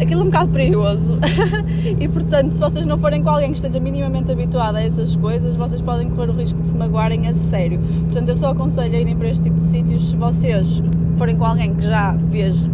Aquilo 0.00 0.22
é 0.22 0.24
um 0.24 0.26
bocado 0.28 0.50
perigoso 0.50 1.18
e 2.00 2.08
portanto, 2.08 2.52
se 2.52 2.60
vocês 2.60 2.86
não 2.86 2.96
forem 2.96 3.22
com 3.22 3.28
alguém 3.28 3.50
que 3.50 3.56
esteja 3.56 3.78
minimamente 3.78 4.32
habituado 4.32 4.76
a 4.76 4.82
essas 4.82 5.14
coisas, 5.14 5.56
vocês 5.56 5.82
podem 5.82 6.08
correr 6.08 6.30
o 6.30 6.32
risco 6.32 6.58
de 6.58 6.68
se 6.68 6.74
magoarem 6.74 7.26
a 7.28 7.34
sério. 7.34 7.78
Portanto, 8.04 8.30
eu 8.30 8.36
só 8.36 8.52
aconselho 8.52 8.96
a 8.96 8.98
irem 8.98 9.14
para 9.14 9.28
este 9.28 9.42
tipo 9.42 9.58
de 9.58 9.66
sítios 9.66 10.08
se 10.08 10.16
vocês 10.16 10.82
forem 11.16 11.36
com 11.36 11.44
alguém 11.44 11.74
que 11.74 11.82
já 11.82 12.16
fez 12.30 12.66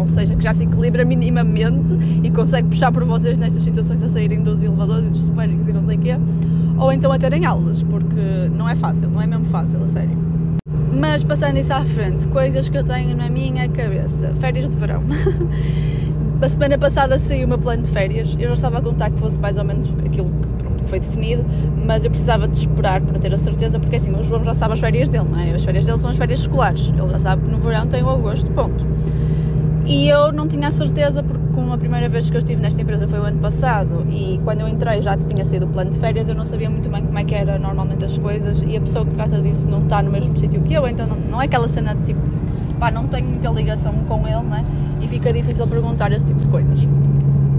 ou 0.00 0.08
seja, 0.08 0.34
que 0.34 0.42
já 0.42 0.54
se 0.54 0.64
equilibra 0.64 1.04
minimamente 1.04 1.92
e 2.22 2.30
consegue 2.30 2.68
puxar 2.68 2.92
por 2.92 3.04
vocês 3.04 3.36
nestas 3.36 3.62
situações 3.62 4.02
a 4.02 4.08
saírem 4.08 4.42
dos 4.42 4.62
elevadores 4.62 5.06
e 5.06 5.10
dos 5.10 5.22
teleféricos 5.24 5.68
e 5.68 5.72
não 5.72 5.82
sei 5.82 5.96
o 5.96 6.00
quê, 6.00 6.16
ou 6.78 6.92
então 6.92 7.12
a 7.12 7.18
terem 7.18 7.44
aulas, 7.44 7.82
porque 7.82 8.50
não 8.56 8.68
é 8.68 8.74
fácil, 8.74 9.08
não 9.10 9.20
é 9.20 9.26
mesmo 9.26 9.44
fácil, 9.46 9.82
a 9.82 9.88
sério. 9.88 10.16
Mas 10.92 11.22
passando 11.22 11.56
isso 11.58 11.72
à 11.72 11.84
frente, 11.84 12.26
coisas 12.28 12.68
que 12.68 12.76
eu 12.76 12.84
tenho 12.84 13.16
na 13.16 13.28
minha 13.28 13.68
cabeça. 13.68 14.34
Férias 14.40 14.68
de 14.68 14.76
verão. 14.76 15.02
a 16.42 16.48
semana 16.48 16.76
passada 16.76 17.18
saiu 17.18 17.46
meu 17.46 17.58
plano 17.58 17.82
de 17.82 17.90
férias. 17.90 18.36
Eu 18.38 18.48
já 18.48 18.54
estava 18.54 18.78
a 18.78 18.82
contar 18.82 19.10
que 19.10 19.18
fosse 19.18 19.38
mais 19.38 19.56
ou 19.56 19.64
menos 19.64 19.88
aquilo 20.04 20.30
que 20.82 20.90
foi 20.90 20.98
definido, 20.98 21.44
mas 21.86 22.04
eu 22.04 22.10
precisava 22.10 22.48
de 22.48 22.58
esperar 22.58 23.00
para 23.00 23.18
ter 23.18 23.32
a 23.32 23.38
certeza, 23.38 23.78
porque 23.78 23.96
assim, 23.96 24.12
o 24.12 24.22
João 24.22 24.42
já 24.42 24.52
sabe 24.52 24.74
as 24.74 24.80
férias 24.80 25.08
dele, 25.08 25.26
não 25.30 25.38
é? 25.38 25.52
As 25.52 25.62
férias 25.62 25.86
dele 25.86 25.98
são 25.98 26.10
as 26.10 26.16
férias 26.16 26.40
escolares. 26.40 26.92
Ele 26.96 27.08
já 27.08 27.18
sabe 27.18 27.44
que 27.44 27.50
no 27.50 27.58
verão 27.58 27.86
tem 27.86 28.02
o 28.02 28.10
agosto, 28.10 28.50
ponto. 28.50 28.84
E 29.86 30.08
eu 30.08 30.32
não 30.32 30.46
tinha 30.46 30.68
a 30.68 30.70
certeza, 30.70 31.22
porque 31.22 31.40
como 31.54 31.72
a 31.72 31.78
primeira 31.78 32.08
vez 32.08 32.30
que 32.30 32.36
eu 32.36 32.38
estive 32.38 32.60
nesta 32.60 32.80
empresa 32.80 33.08
foi 33.08 33.18
o 33.18 33.22
ano 33.22 33.38
passado 33.40 34.06
e 34.10 34.40
quando 34.44 34.60
eu 34.60 34.68
entrei 34.68 35.02
já 35.02 35.16
tinha 35.16 35.44
sido 35.44 35.66
o 35.66 35.68
plano 35.68 35.90
de 35.90 35.98
férias, 35.98 36.28
eu 36.28 36.34
não 36.34 36.44
sabia 36.44 36.70
muito 36.70 36.88
bem 36.88 37.02
como 37.02 37.18
é 37.18 37.24
que 37.24 37.34
era 37.34 37.58
normalmente 37.58 38.04
as 38.04 38.16
coisas 38.18 38.62
e 38.62 38.76
a 38.76 38.80
pessoa 38.80 39.04
que 39.04 39.14
trata 39.14 39.40
disso 39.40 39.66
não 39.66 39.82
está 39.82 40.02
no 40.02 40.10
mesmo 40.10 40.36
sítio 40.36 40.60
que 40.62 40.74
eu, 40.74 40.86
então 40.86 41.06
não, 41.06 41.16
não 41.16 41.42
é 41.42 41.46
aquela 41.46 41.68
cena 41.68 41.94
de 41.94 42.04
tipo, 42.04 42.20
pá, 42.78 42.90
não 42.90 43.06
tenho 43.06 43.26
muita 43.26 43.50
ligação 43.50 43.92
com 44.08 44.26
ele, 44.28 44.42
né? 44.42 44.64
E 45.00 45.08
fica 45.08 45.32
difícil 45.32 45.66
perguntar 45.66 46.12
esse 46.12 46.26
tipo 46.26 46.40
de 46.40 46.48
coisas. 46.48 46.88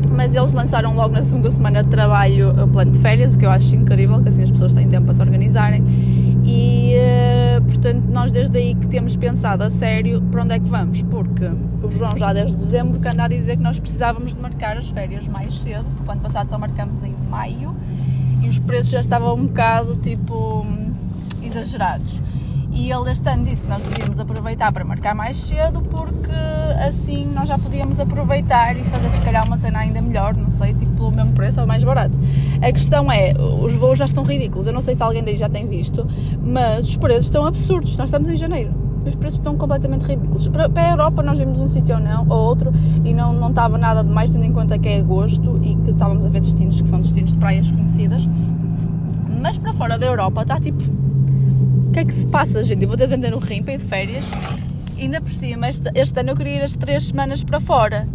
Mas 0.10 0.36
eles 0.36 0.54
lançaram 0.54 0.96
logo 0.96 1.14
na 1.14 1.24
segunda 1.24 1.50
semana 1.50 1.84
de 1.84 1.90
trabalho 1.90 2.52
o 2.64 2.68
plano 2.68 2.92
de 2.92 3.00
férias, 3.00 3.36
o 3.36 3.38
que 3.38 3.46
eu 3.46 3.52
acho 3.52 3.76
incrível, 3.76 4.22
que 4.22 4.30
assim 4.30 4.44
as 4.44 4.52
pessoas 4.52 4.74
têm 4.74 4.88
tempo 4.88 5.06
para 5.06 5.14
se 5.14 5.22
organizarem 5.22 5.84
e 6.52 6.96
uh, 6.98 7.62
portanto, 7.62 8.04
nós 8.10 8.30
desde 8.30 8.58
aí 8.58 8.76
que 8.76 8.88
temos 8.88 9.16
pensado 9.16 9.64
a 9.64 9.70
sério 9.70 10.22
para 10.30 10.44
onde 10.44 10.54
é 10.56 10.60
que 10.60 10.68
vamos, 10.68 11.02
porque 11.04 11.46
o 11.82 11.90
João 11.90 12.18
já 12.18 12.34
desde 12.34 12.58
dezembro 12.58 13.00
que 13.00 13.08
anda 13.08 13.24
a 13.24 13.28
dizer 13.30 13.56
que 13.56 13.64
nós 13.64 13.80
precisávamos 13.80 14.36
de 14.36 14.42
marcar 14.42 14.78
as 14.78 14.90
férias 14.90 15.26
mais 15.28 15.58
cedo, 15.58 15.86
porque 15.96 16.12
ano 16.12 16.20
passado 16.20 16.50
só 16.50 16.58
marcamos 16.58 17.04
em 17.04 17.16
maio 17.30 17.74
e 18.42 18.50
os 18.50 18.60
preços 18.60 18.92
já 18.92 19.00
estavam 19.00 19.34
um 19.36 19.48
bocado 19.48 19.96
tipo 19.96 20.66
exagerados. 21.42 22.20
E 22.82 22.92
ele 22.92 23.12
este 23.12 23.30
ano 23.30 23.44
disse 23.44 23.64
que 23.64 23.70
nós 23.70 23.84
devíamos 23.84 24.20
aproveitar 24.20 24.72
para 24.72 24.84
marcar 24.84 25.14
mais 25.14 25.38
cedo 25.38 25.84
porque 25.84 26.32
assim 26.84 27.28
nós 27.28 27.48
já 27.48 27.56
podíamos 27.56 28.00
aproveitar 28.00 28.76
e 28.76 28.84
fazer 28.84 29.16
se 29.16 29.22
calhar 29.22 29.46
uma 29.46 29.56
cena 29.56 29.78
ainda 29.78 30.02
melhor, 30.02 30.36
não 30.36 30.50
sei, 30.50 30.74
tipo 30.74 30.92
pelo 30.96 31.12
mesmo 31.12 31.32
preço 31.34 31.62
ou 31.62 31.68
mais 31.68 31.84
barato. 31.84 32.18
A 32.60 32.72
questão 32.72 33.12
é, 33.12 33.34
os 33.38 33.76
voos 33.76 34.00
já 34.00 34.06
estão 34.06 34.24
ridículos, 34.24 34.66
eu 34.66 34.74
não 34.74 34.82
sei 34.82 34.96
se 34.96 35.04
alguém 35.04 35.24
daí 35.24 35.38
já 35.38 35.48
tem 35.48 35.68
visto, 35.68 36.08
mas 36.44 36.86
os 36.86 36.98
preços 36.98 37.26
estão 37.26 37.46
absurdos, 37.46 37.96
nós 37.98 38.08
estamos 38.08 38.28
em 38.28 38.36
janeiro. 38.36 38.74
Os 39.06 39.14
preços 39.14 39.40
estão 39.40 39.56
completamente 39.56 40.04
ridículos. 40.04 40.48
Para, 40.48 40.68
para 40.68 40.88
a 40.88 40.90
Europa 40.90 41.22
nós 41.22 41.38
vimos 41.38 41.60
um 41.60 41.68
sítio 41.68 41.94
ou 41.94 42.02
não, 42.02 42.28
ou 42.28 42.48
outro, 42.48 42.74
e 43.06 43.14
não, 43.14 43.32
não 43.32 43.50
estava 43.50 43.78
nada 43.78 44.04
de 44.04 44.10
mais, 44.10 44.32
tendo 44.32 44.46
em 44.46 44.54
conta 44.54 44.80
que 44.80 44.90
é 44.90 44.98
agosto 44.98 45.60
e 45.62 45.76
que 45.76 45.92
estávamos 45.92 46.26
a 46.26 46.30
ver 46.30 46.42
destinos 46.42 46.82
que 46.82 46.90
são 46.90 47.00
destinos 47.00 47.32
de 47.32 47.38
praias 47.38 47.72
conhecidas. 47.72 48.28
Mas 49.40 49.56
para 49.56 49.72
fora 49.72 50.00
da 50.00 50.08
Europa 50.08 50.42
está 50.42 50.60
tipo 50.60 51.11
o 51.92 51.94
que 51.94 52.00
é 52.00 52.06
que 52.06 52.14
se 52.14 52.26
passa, 52.26 52.64
gente? 52.64 52.82
Eu 52.82 52.88
vou 52.88 52.96
ter 52.96 53.06
de 53.06 53.14
vender 53.14 53.32
no 53.32 53.38
rim 53.38 53.62
para 53.62 53.74
ir 53.74 53.78
de 53.78 53.84
férias. 53.84 54.24
Ainda 54.98 55.20
por 55.20 55.30
cima, 55.30 55.68
este, 55.68 55.92
este 55.94 56.22
ano 56.22 56.30
eu 56.30 56.38
queria 56.38 56.56
ir 56.56 56.62
as 56.62 56.74
três 56.74 57.08
semanas 57.08 57.44
para 57.44 57.60
fora. 57.60 58.08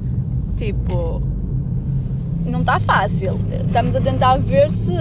Tipo, 0.56 1.22
não 2.46 2.60
está 2.60 2.80
fácil. 2.80 3.38
Estamos 3.66 3.94
a 3.94 4.00
tentar 4.00 4.38
ver 4.38 4.70
se. 4.70 4.94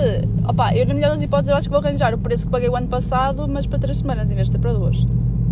Opa, 0.45 0.75
eu, 0.75 0.85
na 0.85 0.93
melhor 0.93 1.11
das 1.11 1.21
hipóteses, 1.21 1.51
eu 1.51 1.55
acho 1.55 1.69
que 1.69 1.73
vou 1.73 1.81
arranjar 1.81 2.13
o 2.13 2.17
preço 2.17 2.47
que 2.47 2.51
paguei 2.51 2.67
o 2.67 2.75
ano 2.75 2.89
passado, 2.89 3.47
mas 3.47 3.65
para 3.65 3.79
3 3.79 3.97
semanas 3.97 4.29
em 4.29 4.35
vez 4.35 4.49
de 4.49 4.57
para 4.57 4.73
2. 4.73 5.05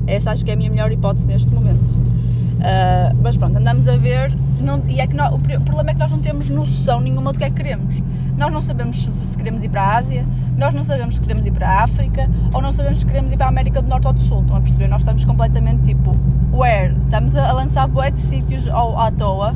Essa 0.06 0.32
acho 0.32 0.44
que 0.44 0.52
é 0.52 0.56
a 0.56 0.58
minha 0.58 0.70
melhor 0.70 0.92
hipótese 0.92 1.26
neste 1.26 1.50
momento. 1.50 1.94
Uh, 1.94 3.16
mas 3.22 3.38
pronto, 3.38 3.58
andamos 3.58 3.88
a 3.88 3.96
ver. 3.96 4.34
Não, 4.60 4.84
e 4.90 5.00
é 5.00 5.08
que 5.08 5.16
nós, 5.16 5.34
o 5.34 5.40
problema 5.40 5.92
é 5.92 5.94
que 5.94 6.00
nós 6.00 6.12
não 6.12 6.20
temos 6.20 6.50
noção 6.50 7.00
nenhuma 7.00 7.32
do 7.32 7.40
que 7.40 7.46
é 7.46 7.50
que 7.50 7.56
queremos. 7.56 8.04
Nós 8.38 8.52
não 8.52 8.62
sabemos 8.62 9.04
se, 9.04 9.38
queremos 9.38 9.64
ir 9.64 9.70
para 9.70 9.84
a 9.84 9.98
Ásia, 9.98 10.26
nós 10.58 10.74
não 10.74 10.84
sabemos 10.84 11.16
se 11.16 11.22
queremos 11.22 11.46
ir 11.46 11.52
para 11.52 11.70
a 11.70 11.84
África, 11.84 12.30
ou 12.52 12.62
não 12.62 12.72
sabemos 12.72 13.00
se 13.00 13.06
queremos 13.06 13.32
ir 13.32 13.38
para 13.38 13.46
a 13.46 13.50
América 13.50 13.82
do 13.82 13.88
Norte 13.88 14.08
ou 14.08 14.14
do 14.14 14.22
Sul. 14.22 14.42
Estão 14.42 14.58
a 14.58 14.62
perceber? 14.62 14.88
Nós 14.88 15.02
estamos 15.02 15.26
completamente 15.26 15.84
tipo, 15.84 16.16
where? 16.52 16.96
Estamos 17.06 17.36
a, 17.36 17.52
lançar 17.54 17.88
bué 17.88 18.12
de 18.12 18.20
sítios 18.20 18.68
ao, 18.68 19.00
à 19.00 19.12
toa 19.12 19.54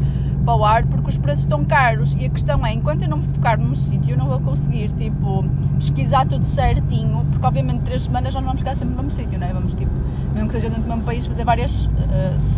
para 0.48 0.56
o 0.56 0.64
ar 0.64 0.86
porque 0.86 1.10
os 1.10 1.18
preços 1.18 1.44
estão 1.44 1.66
caros 1.66 2.16
e 2.18 2.26
a 2.26 2.30
questão 2.30 2.66
é, 2.66 2.72
enquanto 2.72 3.02
eu 3.02 3.10
não 3.10 3.18
me 3.18 3.28
focar 3.28 3.60
num 3.60 3.76
sítio, 3.76 4.14
eu 4.14 4.18
não 4.18 4.28
vou 4.28 4.40
conseguir, 4.40 4.90
tipo, 4.94 5.44
pesquisar 5.78 6.26
tudo 6.26 6.46
certinho, 6.46 7.26
porque 7.30 7.46
obviamente 7.46 7.82
três 7.82 8.04
semanas 8.04 8.34
nós 8.34 8.42
não 8.42 8.50
vamos 8.52 8.62
ficar 8.62 8.76
sempre 8.76 8.96
no 8.96 9.04
mesmo 9.04 9.12
sítio, 9.12 9.38
não 9.38 9.46
é? 9.46 9.52
Vamos, 9.52 9.74
tipo, 9.74 9.92
mesmo 10.38 10.50
que 10.50 10.54
seja 10.54 10.70
dentro 10.70 10.84
do 10.84 10.90
mesmo 10.90 11.04
país, 11.04 11.26
fazer 11.26 11.44
várias 11.44 11.86
uh, 11.86 11.90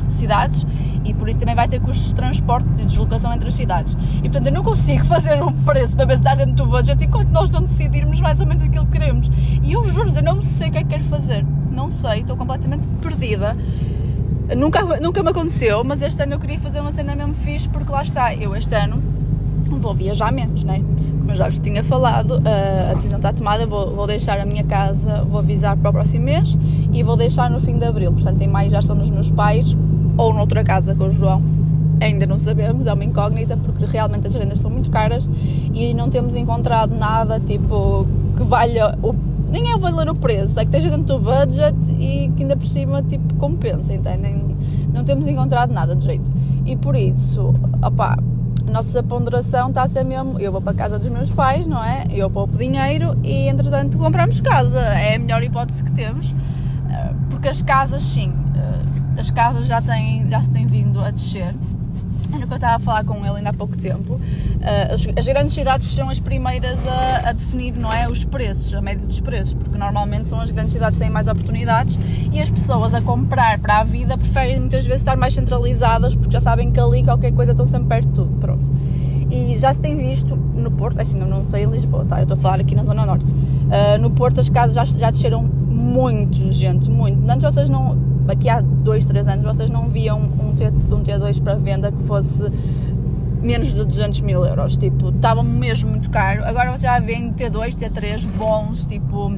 cidades 0.10 0.66
e 1.06 1.14
por 1.14 1.30
isso 1.30 1.40
também 1.40 1.56
vai 1.56 1.68
ter 1.68 1.80
custos 1.80 2.10
de 2.10 2.16
transporte, 2.16 2.68
de 2.70 2.86
deslocação 2.86 3.34
entre 3.34 3.48
as 3.48 3.56
cidades. 3.56 3.96
E 4.18 4.24
portanto 4.24 4.48
eu 4.48 4.54
não 4.54 4.64
consigo 4.64 5.04
fazer 5.06 5.42
um 5.42 5.52
preço 5.52 5.96
para 5.96 6.14
está 6.14 6.36
dentro 6.36 6.54
do 6.54 6.66
budget 6.68 7.04
enquanto 7.04 7.30
nós 7.30 7.50
não 7.50 7.62
decidirmos 7.62 8.20
mais 8.20 8.40
ou 8.40 8.46
menos 8.46 8.64
aquilo 8.64 8.86
que 8.86 8.92
queremos. 8.92 9.32
E 9.64 9.72
eu 9.72 9.88
juro, 9.88 10.12
eu 10.14 10.22
não 10.24 10.42
sei 10.44 10.70
o 10.70 10.72
que 10.72 10.78
é 10.78 10.84
que 10.84 10.90
quero 10.90 11.04
fazer. 11.06 11.46
Não 11.72 11.90
sei, 11.90 12.22
estou 12.22 12.36
completamente 12.36 12.86
perdida. 13.02 13.56
Nunca, 14.58 14.84
nunca 15.00 15.24
me 15.24 15.30
aconteceu, 15.30 15.84
mas 15.84 16.02
este 16.02 16.22
ano 16.24 16.34
eu 16.34 16.40
queria 16.40 16.60
fazer 16.60 16.80
uma 16.80 16.92
cena 16.92 17.16
mesmo 17.16 17.34
fixe 17.34 17.70
porque 17.70 17.92
lá 17.92 18.02
está, 18.02 18.34
eu 18.34 18.56
este 18.56 18.74
ano 18.76 19.02
vou 19.80 19.94
viajar 19.94 20.32
menos, 20.32 20.64
né? 20.64 20.80
Como 21.20 21.32
eu 21.32 21.36
já 21.36 21.48
vos 21.48 21.60
tinha 21.60 21.84
falado, 21.84 22.42
a 22.90 22.94
decisão 22.96 23.18
está 23.18 23.32
tomada, 23.32 23.66
vou, 23.68 23.96
vou 23.96 24.08
deixar 24.08 24.40
a 24.40 24.46
minha 24.46 24.64
casa, 24.64 25.24
vou 25.24 25.40
avisar 25.40 25.78
para 25.78 25.90
o 25.90 25.94
próximo 25.94 26.26
mês 26.26 26.58
e 26.92 27.04
vou 27.04 27.16
deixar 27.16 27.50
no 27.50 27.60
fim 27.60 27.78
de 27.78 27.86
abril. 27.86 28.12
Portanto, 28.12 28.42
em 28.42 28.48
maio 28.48 28.70
já 28.70 28.80
estou 28.80 28.96
nos 28.96 29.10
meus 29.10 29.30
pais 29.30 29.76
ou 30.18 30.34
noutra 30.34 30.64
casa 30.64 30.96
com 30.96 31.06
o 31.06 31.12
João. 31.12 31.42
Ainda 32.02 32.26
não 32.26 32.38
sabemos, 32.38 32.88
é 32.88 32.94
uma 32.94 33.04
incógnita 33.04 33.58
porque 33.58 33.86
realmente 33.86 34.28
as 34.28 34.34
rendas 34.34 34.60
são 34.60 34.72
muito 34.72 34.90
caras 34.90 35.30
e 35.74 35.94
não 35.94 36.10
temos 36.10 36.36
encontrado 36.36 36.96
nada 36.96 37.40
tipo 37.40 38.08
que 38.38 38.44
valha 38.44 38.98
o 39.04 39.14
nem 39.50 39.72
é 39.72 39.78
valer 39.78 40.10
o 40.10 40.16
preço, 40.16 40.60
é 40.60 40.64
que 40.66 40.76
esteja 40.76 40.96
dentro 40.96 41.18
do 41.18 41.20
budget 41.20 41.76
e 42.00 42.32
que 42.36 42.44
ainda 42.44 42.56
por 42.56 42.68
cima 42.68 43.02
tipo 43.02 43.34
compensa, 43.36 43.94
entendem? 43.94 44.56
Não 44.94 45.04
temos 45.04 45.28
encontrado 45.28 45.74
nada 45.74 45.96
de 45.96 46.06
jeito. 46.06 46.30
E 46.66 46.76
por 46.76 46.96
isso, 46.96 47.56
opá, 47.84 48.18
a 48.68 48.72
nossa 48.72 49.02
ponderação 49.02 49.70
está 49.70 49.84
a 49.84 49.88
ser 49.88 50.04
mesmo, 50.04 50.40
eu 50.40 50.52
vou 50.52 50.62
para 50.62 50.72
a 50.72 50.76
casa 50.76 51.00
dos 51.00 51.10
meus 51.10 51.32
pais, 51.32 51.66
não 51.66 51.84
é? 51.84 52.06
Eu 52.12 52.30
poupo 52.30 52.56
dinheiro 52.58 53.18
e 53.24 53.50
entretanto 53.50 53.98
compramos 53.98 54.40
casa. 54.40 54.80
É 54.80 55.16
a 55.16 55.20
melhor 55.20 55.42
hipótese 55.42 55.84
que 55.84 55.92
temos. 55.92 56.34
Eh, 57.40 57.42
porque 57.42 57.50
as 57.50 57.62
casas 57.62 58.02
sim, 58.02 58.34
eh, 58.56 59.20
as 59.20 59.32
casas 59.32 59.66
já, 59.66 59.82
têm, 59.82 60.30
já 60.30 60.42
se 60.44 60.50
têm 60.50 60.68
vindo 60.68 61.00
a 61.00 61.10
descer 61.10 61.56
era 62.32 62.46
o 62.46 62.48
que 62.48 62.54
eu 62.54 62.58
estava 62.58 62.76
a 62.76 62.80
falar 62.80 63.04
com 63.04 63.26
ele 63.26 63.38
ainda 63.38 63.50
há 63.50 63.54
pouco 63.54 63.76
tempo. 63.76 64.14
Uh, 64.14 65.18
as, 65.18 65.26
grandes 65.26 65.54
cidades 65.54 65.88
são 65.88 66.10
as 66.10 66.20
primeiras 66.20 66.86
a, 66.88 67.30
a, 67.30 67.32
definir, 67.32 67.74
não 67.76 67.92
é, 67.92 68.08
os 68.08 68.24
preços, 68.24 68.74
a 68.74 68.82
média 68.82 69.06
dos 69.06 69.20
preços, 69.20 69.56
porque 69.56 69.78
normalmente 69.78 70.28
são 70.28 70.40
as 70.40 70.52
grandes 70.52 70.74
cidades 70.74 71.00
que 71.00 71.04
têm 71.04 71.12
mais 71.12 71.28
oportunidades 71.28 71.98
e 72.32 72.40
as 72.40 72.50
pessoas 72.50 72.94
a 72.94 73.02
comprar 73.02 73.58
para 73.60 73.80
a 73.80 73.84
vida 73.84 74.18
preferem 74.18 74.60
muitas 74.60 74.86
vezes 74.86 75.02
estar 75.02 75.18
mais 75.18 75.34
centralizadas 75.34 76.16
porque 76.16 76.32
já 76.32 76.42
sabem 76.42 76.72
que 76.72 76.80
ali 76.80 77.04
qualquer 77.04 77.32
coisa 77.32 77.52
estão 77.52 77.66
sempre 77.66 77.88
perto 77.88 78.08
de 78.10 78.14
tudo, 78.14 78.36
pronto. 78.40 78.72
E 79.32 79.58
já 79.58 79.74
se 79.74 79.80
tem 79.80 79.96
visto 79.96 80.36
no 80.36 80.72
Porto, 80.72 81.00
é 81.00 81.02
assim, 81.02 81.20
eu 81.20 81.28
não 81.28 81.48
sei 81.48 81.64
em 81.64 81.70
Lisboa, 81.70 82.04
tá? 82.06 82.18
Eu 82.18 82.24
estou 82.24 82.38
a 82.38 82.40
falar 82.40 82.60
aqui 82.60 82.76
na 82.76 82.84
Zona 82.84 83.06
Norte. 83.06 83.32
Uh, 83.34 84.00
no 84.00 84.12
Porto 84.12 84.40
as 84.40 84.50
casas 84.50 84.76
já, 84.76 84.86
já 84.86 85.12
desceram 85.12 85.59
muito, 85.70 86.52
gente, 86.52 86.90
muito. 86.90 87.30
Antes 87.30 87.44
vocês 87.44 87.70
não 87.70 87.98
aqui 88.28 88.50
há 88.50 88.62
dois, 88.62 89.06
três 89.06 89.28
anos 89.28 89.44
vocês 89.44 89.70
não 89.70 89.90
viam 89.90 90.20
um, 90.20 90.56
T, 90.56 90.68
um 90.68 91.04
T2 91.04 91.42
para 91.42 91.56
venda 91.56 91.92
que 91.92 92.04
fosse 92.04 92.52
menos 93.42 93.74
de 93.74 93.84
200 93.84 94.22
mil 94.22 94.46
euros, 94.46 94.78
tipo, 94.78 95.10
estavam 95.10 95.44
mesmo 95.44 95.90
muito 95.90 96.10
caro. 96.10 96.44
Agora 96.46 96.70
vocês 96.70 96.82
já 96.82 97.00
veem 97.00 97.34
T2, 97.34 97.76
T3 97.76 98.28
bons, 98.38 98.86
tipo, 98.86 99.32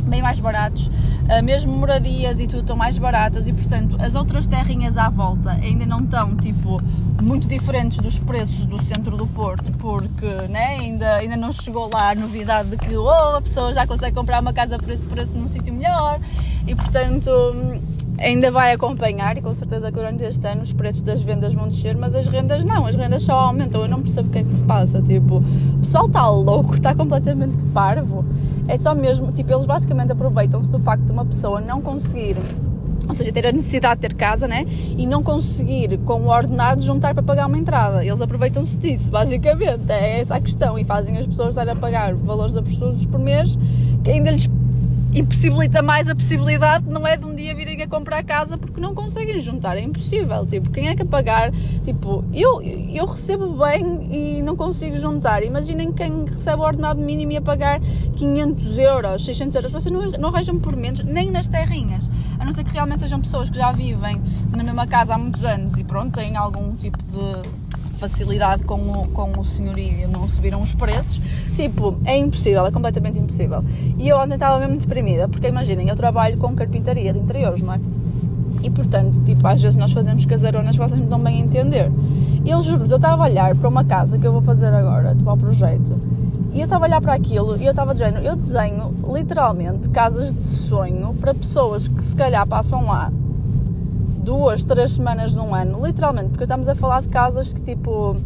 bem 0.00 0.22
mais 0.22 0.40
baratos, 0.40 0.86
uh, 0.86 1.42
mesmo 1.42 1.72
moradias 1.72 2.40
e 2.40 2.46
tudo 2.46 2.60
estão 2.60 2.76
mais 2.76 2.98
baratas 2.98 3.46
e 3.46 3.52
portanto 3.52 3.96
as 4.00 4.14
outras 4.14 4.46
terrinhas 4.46 4.96
à 4.96 5.08
volta 5.08 5.50
ainda 5.50 5.86
não 5.86 6.00
estão, 6.00 6.36
tipo, 6.36 6.80
muito 7.22 7.46
diferentes 7.46 7.98
dos 7.98 8.18
preços 8.18 8.64
do 8.64 8.82
centro 8.82 9.16
do 9.16 9.26
Porto, 9.26 9.70
porque 9.78 10.26
né, 10.48 10.78
ainda, 10.78 11.16
ainda 11.16 11.36
não 11.36 11.52
chegou 11.52 11.90
lá 11.92 12.10
a 12.10 12.14
novidade 12.14 12.70
de 12.70 12.76
que 12.76 12.96
oh, 12.96 13.36
a 13.36 13.42
pessoa 13.42 13.72
já 13.72 13.86
consegue 13.86 14.14
comprar 14.14 14.40
uma 14.40 14.52
casa 14.52 14.78
por 14.78 14.90
esse 14.90 15.06
preço 15.06 15.32
num 15.32 15.48
sítio 15.48 15.72
melhor 15.72 16.18
e 16.66 16.74
portanto 16.74 17.30
ainda 18.20 18.50
vai 18.50 18.72
acompanhar 18.72 19.36
e 19.38 19.40
com 19.40 19.52
certeza 19.54 19.90
que 19.90 19.98
durante 19.98 20.22
este 20.22 20.46
ano 20.46 20.62
os 20.62 20.72
preços 20.72 21.02
das 21.02 21.22
vendas 21.22 21.54
vão 21.54 21.68
descer, 21.68 21.96
mas 21.96 22.14
as 22.14 22.28
rendas 22.28 22.64
não, 22.64 22.86
as 22.86 22.94
rendas 22.94 23.22
só 23.22 23.32
aumentam. 23.32 23.80
Eu 23.80 23.88
não 23.88 24.02
percebo 24.02 24.28
o 24.28 24.30
que 24.30 24.38
é 24.38 24.44
que 24.44 24.52
se 24.52 24.64
passa. 24.64 25.00
Tipo, 25.00 25.38
o 25.38 25.78
pessoal 25.78 26.06
está 26.06 26.28
louco, 26.28 26.74
está 26.74 26.94
completamente 26.94 27.62
parvo. 27.72 28.24
É 28.68 28.76
só 28.76 28.94
mesmo, 28.94 29.32
tipo, 29.32 29.52
eles 29.52 29.64
basicamente 29.64 30.12
aproveitam-se 30.12 30.70
do 30.70 30.78
facto 30.78 31.02
de 31.02 31.12
uma 31.12 31.24
pessoa 31.24 31.60
não 31.60 31.80
conseguir 31.80 32.36
ou 33.08 33.16
seja, 33.16 33.32
ter 33.32 33.44
a 33.44 33.50
necessidade 33.50 34.00
de 34.00 34.08
ter 34.08 34.14
casa, 34.14 34.46
né? 34.46 34.64
E 34.96 35.04
não 35.04 35.20
conseguir, 35.20 35.98
com 36.04 36.20
o 36.20 36.28
ordenado, 36.28 36.80
juntar 36.80 37.12
para 37.12 37.24
pagar 37.24 37.46
uma 37.46 37.58
entrada. 37.58 38.04
Eles 38.04 38.20
aproveitam-se 38.20 38.78
disso, 38.78 39.10
basicamente. 39.10 39.90
É 39.90 40.20
essa 40.20 40.36
a 40.36 40.40
questão. 40.40 40.78
E 40.78 40.84
fazem 40.84 41.18
as 41.18 41.26
pessoas 41.26 41.56
estar 41.56 41.68
a 41.68 41.74
pagar 41.74 42.14
valores 42.14 42.56
absurdos 42.56 43.04
por 43.06 43.18
mês 43.18 43.58
que 44.04 44.12
ainda 44.12 44.30
lhes 44.30 44.48
impossibilita 45.12 45.82
mais 45.82 46.08
a 46.08 46.14
possibilidade, 46.14 46.88
não 46.88 47.06
é 47.06 47.16
de 47.16 47.24
um 47.24 47.34
dia 47.34 47.54
virem 47.54 47.82
a 47.82 47.88
comprar 47.88 48.22
casa 48.22 48.56
porque 48.56 48.80
não 48.80 48.94
conseguem 48.94 49.38
juntar, 49.40 49.76
é 49.76 49.80
impossível. 49.80 50.46
Tipo, 50.46 50.70
quem 50.70 50.88
é 50.88 50.94
que 50.94 51.02
a 51.02 51.06
pagar? 51.06 51.50
Tipo, 51.84 52.24
eu, 52.32 52.62
eu 52.62 53.06
recebo 53.06 53.56
bem 53.58 54.08
e 54.10 54.42
não 54.42 54.56
consigo 54.56 54.96
juntar. 54.96 55.42
Imaginem 55.42 55.92
quem 55.92 56.24
recebe 56.24 56.60
o 56.60 56.64
ordenado 56.64 57.00
mínimo 57.00 57.32
e 57.32 57.36
a 57.36 57.42
pagar 57.42 57.80
500 58.16 58.78
euros, 58.78 59.24
600 59.24 59.54
euros. 59.56 59.72
Vocês 59.72 59.92
não, 59.92 60.10
não 60.12 60.28
arranjam 60.28 60.58
por 60.58 60.76
menos, 60.76 61.00
nem 61.00 61.30
nas 61.30 61.48
terrinhas. 61.48 62.08
A 62.38 62.44
não 62.44 62.52
ser 62.52 62.64
que 62.64 62.72
realmente 62.72 63.00
sejam 63.00 63.20
pessoas 63.20 63.50
que 63.50 63.56
já 63.56 63.72
vivem 63.72 64.20
na 64.56 64.62
mesma 64.62 64.86
casa 64.86 65.14
há 65.14 65.18
muitos 65.18 65.44
anos 65.44 65.76
e 65.76 65.84
pronto, 65.84 66.14
têm 66.14 66.36
algum 66.36 66.74
tipo 66.76 66.98
de 66.98 67.59
facilidade 68.00 68.64
com 68.64 68.76
o, 68.76 69.08
com 69.08 69.38
o 69.38 69.44
senhorio 69.44 70.08
não 70.08 70.26
subiram 70.26 70.62
os 70.62 70.74
preços, 70.74 71.20
tipo, 71.54 71.98
é 72.06 72.16
impossível, 72.16 72.64
é 72.64 72.70
completamente 72.70 73.18
impossível. 73.18 73.62
E 73.98 74.08
eu 74.08 74.16
ontem 74.16 74.34
estava 74.34 74.58
mesmo 74.58 74.78
deprimida, 74.78 75.28
porque 75.28 75.46
imaginem, 75.46 75.88
eu 75.88 75.94
trabalho 75.94 76.38
com 76.38 76.54
carpintaria 76.56 77.12
de 77.12 77.18
interiores, 77.18 77.60
não 77.60 77.74
é? 77.74 77.80
E 78.62 78.70
portanto, 78.70 79.22
tipo, 79.22 79.46
às 79.46 79.60
vezes 79.60 79.76
nós 79.76 79.92
fazemos 79.92 80.24
casaronas 80.24 80.76
que 80.76 80.82
vocês 80.82 80.98
não 80.98 81.04
estão 81.04 81.20
bem 81.20 81.36
a 81.36 81.44
entender. 81.44 81.92
E 82.42 82.48
eu 82.48 82.62
juro, 82.62 82.86
eu 82.88 82.96
estava 82.96 83.22
a 83.22 83.26
olhar 83.26 83.54
para 83.54 83.68
uma 83.68 83.84
casa 83.84 84.18
que 84.18 84.26
eu 84.26 84.32
vou 84.32 84.40
fazer 84.40 84.72
agora, 84.72 85.14
tipo, 85.14 85.28
ao 85.28 85.36
projeto, 85.36 85.94
e 86.54 86.60
eu 86.60 86.64
estava 86.64 86.86
a 86.86 86.88
olhar 86.88 87.00
para 87.02 87.14
aquilo 87.14 87.56
e 87.58 87.66
eu 87.66 87.70
estava 87.70 87.92
de 87.92 88.00
género, 88.00 88.24
eu 88.24 88.34
desenho 88.34 88.94
literalmente 89.12 89.90
casas 89.90 90.32
de 90.32 90.42
sonho 90.42 91.14
para 91.20 91.34
pessoas 91.34 91.86
que 91.86 92.02
se 92.02 92.16
calhar 92.16 92.46
passam 92.46 92.86
lá 92.86 93.12
duas, 94.20 94.64
três 94.64 94.92
semanas 94.92 95.32
num 95.32 95.54
ano, 95.54 95.84
literalmente, 95.84 96.30
porque 96.30 96.44
estamos 96.44 96.68
a 96.68 96.74
falar 96.74 97.02
de 97.02 97.08
casas 97.08 97.52
que 97.52 97.60
tipo 97.60 98.16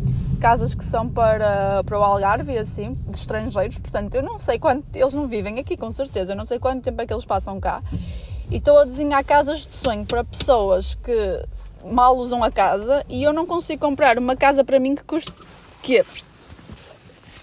casas 0.40 0.74
que 0.74 0.84
são 0.84 1.08
para, 1.08 1.82
para 1.84 1.98
o 1.98 2.02
Algarve 2.02 2.58
assim, 2.58 2.94
de 3.08 3.16
estrangeiros, 3.16 3.78
portanto 3.78 4.14
eu 4.14 4.22
não 4.22 4.38
sei 4.38 4.58
quanto, 4.58 4.84
eles 4.94 5.14
não 5.14 5.26
vivem 5.26 5.58
aqui 5.58 5.76
com 5.76 5.90
certeza, 5.90 6.32
eu 6.32 6.36
não 6.36 6.44
sei 6.44 6.58
quanto 6.58 6.82
tempo 6.82 7.00
é 7.00 7.06
que 7.06 7.12
eles 7.12 7.24
passam 7.24 7.58
cá. 7.58 7.82
E 8.50 8.56
estou 8.56 8.78
a 8.78 8.84
desenhar 8.84 9.24
casas 9.24 9.66
de 9.66 9.72
sonho 9.72 10.04
para 10.04 10.22
pessoas 10.22 10.96
que 10.96 11.42
mal 11.84 12.16
usam 12.16 12.44
a 12.44 12.50
casa 12.50 13.04
e 13.08 13.22
eu 13.22 13.32
não 13.32 13.46
consigo 13.46 13.86
comprar 13.86 14.18
uma 14.18 14.36
casa 14.36 14.62
para 14.62 14.78
mim 14.78 14.94
que 14.94 15.04
custe 15.04 15.32
quê? 15.82 16.04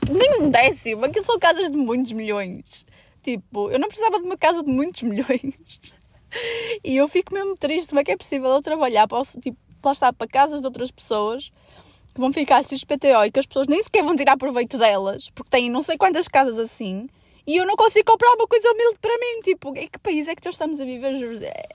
Nem 0.09 0.41
um 0.41 0.49
décimo, 0.49 1.05
aquilo 1.05 1.25
são 1.25 1.39
casas 1.39 1.71
de 1.71 1.77
muitos 1.77 2.11
milhões. 2.11 2.85
Tipo, 3.23 3.69
eu 3.69 3.79
não 3.79 3.87
precisava 3.87 4.17
de 4.17 4.25
uma 4.25 4.35
casa 4.35 4.63
de 4.63 4.69
muitos 4.69 5.03
milhões. 5.03 5.79
E 6.83 6.97
eu 6.97 7.07
fico 7.07 7.33
mesmo 7.33 7.55
triste, 7.57 7.89
como 7.89 7.99
é 7.99 8.03
que 8.03 8.11
é 8.11 8.17
possível 8.17 8.49
eu 8.49 8.61
trabalhar 8.61 9.07
para, 9.07 9.23
tipo, 9.39 9.57
lá 9.83 10.13
para 10.13 10.27
casas 10.27 10.61
de 10.61 10.67
outras 10.67 10.89
pessoas 10.89 11.51
que 12.13 12.19
vão 12.19 12.33
ficar 12.33 12.63
XPTO 12.63 13.25
e 13.25 13.31
que 13.31 13.39
as 13.39 13.45
pessoas 13.45 13.67
nem 13.67 13.83
sequer 13.83 14.03
vão 14.03 14.15
tirar 14.15 14.37
proveito 14.37 14.77
delas, 14.77 15.29
porque 15.35 15.51
têm 15.51 15.69
não 15.69 15.81
sei 15.81 15.97
quantas 15.97 16.27
casas 16.27 16.57
assim, 16.57 17.07
e 17.45 17.57
eu 17.57 17.65
não 17.65 17.75
consigo 17.75 18.11
comprar 18.11 18.33
uma 18.33 18.47
coisa 18.47 18.71
humilde 18.71 18.99
para 18.99 19.17
mim. 19.17 19.41
Tipo, 19.43 19.75
em 19.75 19.87
que 19.87 19.99
país 19.99 20.27
é 20.27 20.35
que 20.35 20.45
nós 20.45 20.55
estamos 20.55 20.79
a 20.79 20.85
viver? 20.85 21.13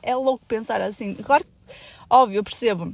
É, 0.03 0.15
louco 0.15 0.45
pensar 0.47 0.81
assim. 0.81 1.15
Claro 1.15 1.45
óbvio, 2.09 2.39
eu 2.39 2.45
percebo. 2.45 2.93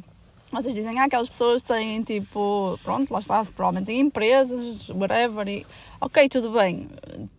Vocês 0.53 0.75
dizem, 0.75 0.99
ah, 1.01 1.05
aquelas 1.05 1.31
pessoas 1.31 1.63
têm 1.63 2.03
tipo, 2.03 2.79
pronto, 2.83 3.11
lá 3.11 3.21
está, 3.21 3.43
provavelmente 3.43 3.87
têm 3.87 4.01
empresas, 4.01 4.87
whatever, 4.91 5.49
e 5.49 5.67
ok, 5.99 6.29
tudo 6.29 6.51
bem. 6.51 6.89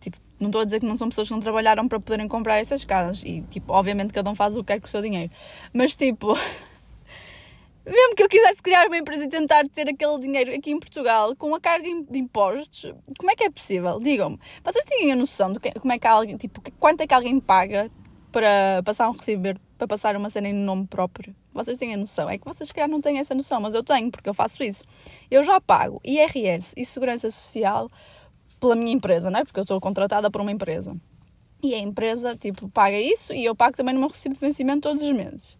Tipo, 0.00 0.16
não 0.40 0.48
estou 0.48 0.62
a 0.62 0.64
dizer 0.64 0.80
que 0.80 0.86
não 0.86 0.96
são 0.96 1.08
pessoas 1.08 1.28
que 1.28 1.34
não 1.34 1.40
trabalharam 1.40 1.86
para 1.86 2.00
poderem 2.00 2.26
comprar 2.26 2.58
essas 2.58 2.84
casas. 2.84 3.22
E, 3.24 3.42
tipo, 3.42 3.72
obviamente 3.72 4.12
cada 4.12 4.28
um 4.28 4.34
faz 4.34 4.56
o 4.56 4.64
que 4.64 4.72
quer 4.72 4.80
com 4.80 4.86
o 4.88 4.90
seu 4.90 5.00
dinheiro. 5.00 5.30
Mas, 5.72 5.94
tipo, 5.94 6.34
mesmo 7.86 8.16
que 8.16 8.22
eu 8.24 8.28
quisesse 8.28 8.60
criar 8.60 8.88
uma 8.88 8.98
empresa 8.98 9.24
e 9.24 9.28
tentar 9.28 9.64
ter 9.68 9.88
aquele 9.88 10.18
dinheiro 10.18 10.52
aqui 10.52 10.72
em 10.72 10.80
Portugal 10.80 11.36
com 11.36 11.54
a 11.54 11.60
carga 11.60 11.88
de 12.10 12.18
impostos, 12.18 12.92
como 13.16 13.30
é 13.30 13.36
que 13.36 13.44
é 13.44 13.50
possível? 13.50 14.00
Digam-me, 14.00 14.40
vocês 14.64 14.84
têm 14.84 15.12
a 15.12 15.16
noção 15.16 15.52
de 15.52 15.60
como 15.60 15.92
é 15.92 15.98
que 16.00 16.06
alguém, 16.08 16.36
tipo, 16.36 16.60
quanto 16.80 17.00
é 17.02 17.06
que 17.06 17.14
alguém 17.14 17.38
paga 17.38 17.88
para 18.32 18.82
passar 18.84 19.08
um 19.08 19.12
recibo 19.12 19.54
para 19.86 19.88
passar 19.88 20.16
uma 20.16 20.30
cena 20.30 20.48
em 20.48 20.52
nome 20.54 20.86
próprio? 20.86 21.34
Vocês 21.52 21.76
têm 21.76 21.92
a 21.92 21.96
noção? 21.96 22.28
É 22.28 22.38
que 22.38 22.44
vocês, 22.44 22.68
se 22.68 22.74
calhar, 22.74 22.88
não 22.88 23.00
têm 23.00 23.18
essa 23.18 23.34
noção, 23.34 23.60
mas 23.60 23.74
eu 23.74 23.82
tenho, 23.82 24.10
porque 24.10 24.28
eu 24.28 24.34
faço 24.34 24.62
isso. 24.62 24.84
Eu 25.30 25.44
já 25.44 25.60
pago 25.60 26.00
IRS 26.02 26.72
e 26.76 26.84
Segurança 26.84 27.30
Social 27.30 27.88
pela 28.58 28.74
minha 28.74 28.92
empresa, 28.92 29.30
não 29.30 29.40
é? 29.40 29.44
Porque 29.44 29.60
eu 29.60 29.64
estou 29.64 29.80
contratada 29.80 30.30
por 30.30 30.40
uma 30.40 30.50
empresa. 30.50 30.96
E 31.62 31.74
a 31.74 31.78
empresa, 31.78 32.34
tipo, 32.34 32.68
paga 32.68 32.98
isso 32.98 33.32
e 33.32 33.44
eu 33.44 33.54
pago 33.54 33.76
também 33.76 33.94
no 33.94 34.00
meu 34.00 34.08
recibo 34.08 34.34
de 34.34 34.40
vencimento 34.40 34.88
todos 34.88 35.02
os 35.02 35.12
meses. 35.12 35.56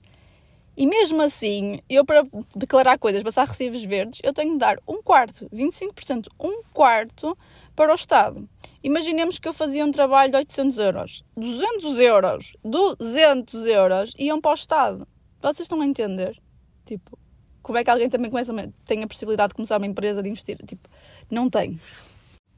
E 0.76 0.86
mesmo 0.86 1.22
assim, 1.22 1.80
eu 1.88 2.04
para 2.04 2.26
declarar 2.56 2.98
coisas, 2.98 3.22
passar 3.22 3.46
recibos 3.46 3.84
verdes, 3.84 4.20
eu 4.24 4.32
tenho 4.32 4.54
de 4.54 4.58
dar 4.58 4.78
um 4.88 5.00
quarto, 5.02 5.48
25%, 5.50 6.26
um 6.40 6.62
quarto 6.72 7.36
para 7.74 7.92
o 7.92 7.94
Estado. 7.94 8.48
Imaginemos 8.82 9.38
que 9.38 9.48
eu 9.48 9.52
fazia 9.52 9.84
um 9.84 9.90
trabalho 9.90 10.30
de 10.30 10.36
800 10.36 10.78
euros. 10.78 11.24
200 11.36 11.98
euros, 11.98 12.52
200 12.64 13.66
euros 13.66 14.12
iam 14.18 14.40
para 14.40 14.50
o 14.50 14.54
Estado. 14.54 15.08
Vocês 15.40 15.60
estão 15.60 15.80
a 15.80 15.86
entender? 15.86 16.40
Tipo, 16.84 17.18
como 17.62 17.78
é 17.78 17.84
que 17.84 17.90
alguém 17.90 18.08
também 18.10 18.30
começa 18.30 18.52
tem 18.84 19.02
a 19.02 19.06
possibilidade 19.06 19.48
de 19.48 19.54
começar 19.54 19.78
uma 19.78 19.86
empresa, 19.86 20.22
de 20.22 20.28
investir? 20.28 20.58
Tipo, 20.66 20.88
não 21.30 21.48
tem. 21.48 21.78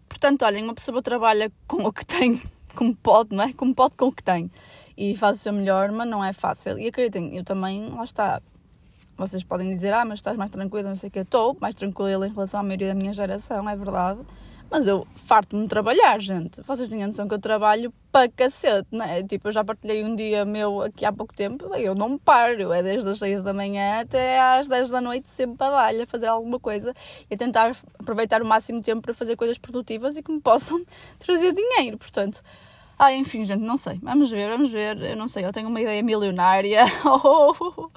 Portanto, 0.09 0.45
olhem, 0.45 0.65
uma 0.65 0.75
pessoa 0.75 1.01
trabalha 1.03 1.53
com 1.67 1.85
o 1.85 1.93
que 1.93 2.05
tem, 2.05 2.41
como 2.75 2.95
pode, 2.95 3.35
não 3.35 3.45
é? 3.45 3.53
Como 3.53 3.75
pode 3.75 3.97
com 3.97 4.07
o 4.07 4.13
que 4.13 4.23
tem 4.23 4.51
e 4.97 5.17
faz 5.17 5.39
o 5.39 5.41
seu 5.41 5.53
melhor, 5.53 5.93
mas 5.93 6.09
não 6.09 6.25
é 6.25 6.33
fácil. 6.33 6.79
E 6.79 6.89
acreditem, 6.89 7.37
eu 7.37 7.45
também, 7.45 7.89
lá 7.91 8.03
está. 8.03 8.41
Vocês 9.17 9.45
podem 9.45 9.75
dizer, 9.75 9.93
ah, 9.93 10.05
mas 10.05 10.19
estás 10.19 10.37
mais 10.37 10.51
tranquila, 10.51 10.89
não 10.89 10.97
sei 10.97 11.09
o 11.09 11.13
que. 11.13 11.21
Estou 11.21 11.57
mais 11.61 11.75
tranquila 11.75 12.27
em 12.27 12.31
relação 12.31 12.61
à 12.61 12.63
maioria 12.63 12.89
da 12.89 12.95
minha 12.95 13.13
geração, 13.13 13.69
é 13.69 13.77
verdade. 13.77 14.21
Mas 14.71 14.89
eu 14.89 15.07
farto-me 15.15 15.63
de 15.63 15.69
trabalhar, 15.69 16.21
gente. 16.21 16.61
Vocês 16.63 16.89
têm 16.89 17.03
a 17.05 17.07
noção 17.07 17.29
que 17.29 17.35
eu 17.35 17.39
trabalho 17.39 17.93
para 18.11 18.29
cacete, 18.29 18.89
não 18.91 19.05
é? 19.05 19.23
Tipo, 19.23 19.49
eu 19.49 19.53
já 19.53 19.65
partilhei 19.65 20.05
um 20.05 20.17
dia 20.17 20.45
meu 20.45 20.83
aqui 20.83 21.05
há 21.05 21.13
pouco 21.13 21.35
tempo, 21.35 21.73
eu 21.77 21.95
não 21.95 22.19
paro. 22.19 22.73
É 22.73 22.83
desde 22.83 23.09
as 23.09 23.19
6 23.19 23.43
da 23.43 23.53
manhã 23.53 24.01
até 24.01 24.41
às 24.41 24.67
10 24.67 24.91
da 24.91 25.01
noite, 25.01 25.29
sempre 25.29 25.57
para 25.57 25.93
dar 25.93 26.03
a 26.03 26.07
fazer 26.07 26.27
alguma 26.27 26.59
coisa 26.59 26.93
e 27.31 27.35
a 27.35 27.37
tentar 27.39 27.77
aproveitar 27.99 28.43
o 28.43 28.47
máximo 28.47 28.81
tempo 28.81 29.03
para 29.03 29.15
fazer 29.15 29.37
coisas 29.37 29.57
produtivas 29.57 30.17
e 30.17 30.23
que 30.23 30.33
me 30.33 30.41
possam 30.41 30.85
trazer 31.19 31.53
dinheiro. 31.53 31.97
Portanto, 31.97 32.43
ah, 32.99 33.13
enfim, 33.13 33.45
gente, 33.45 33.63
não 33.63 33.77
sei. 33.77 33.99
Vamos 34.03 34.31
ver, 34.31 34.49
vamos 34.49 34.71
ver. 34.71 35.01
Eu 35.03 35.17
não 35.17 35.29
sei, 35.29 35.45
eu 35.45 35.53
tenho 35.53 35.69
uma 35.69 35.81
ideia 35.81 36.03
milionária. 36.03 36.85
ou, 37.05 37.93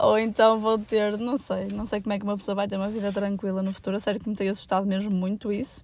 ou 0.00 0.18
então 0.18 0.58
vou 0.58 0.78
ter, 0.78 1.18
não 1.18 1.36
sei. 1.36 1.66
Não 1.66 1.86
sei 1.86 2.00
como 2.00 2.14
é 2.14 2.18
que 2.18 2.24
uma 2.24 2.36
pessoa 2.36 2.54
vai 2.54 2.66
ter 2.66 2.76
uma 2.76 2.88
vida 2.88 3.12
tranquila 3.12 3.62
no 3.62 3.72
futuro. 3.72 3.96
A 3.96 4.00
sério 4.00 4.20
que 4.20 4.28
me 4.28 4.34
tem 4.34 4.48
assustado 4.48 4.86
mesmo 4.86 5.10
muito 5.10 5.52
isso. 5.52 5.82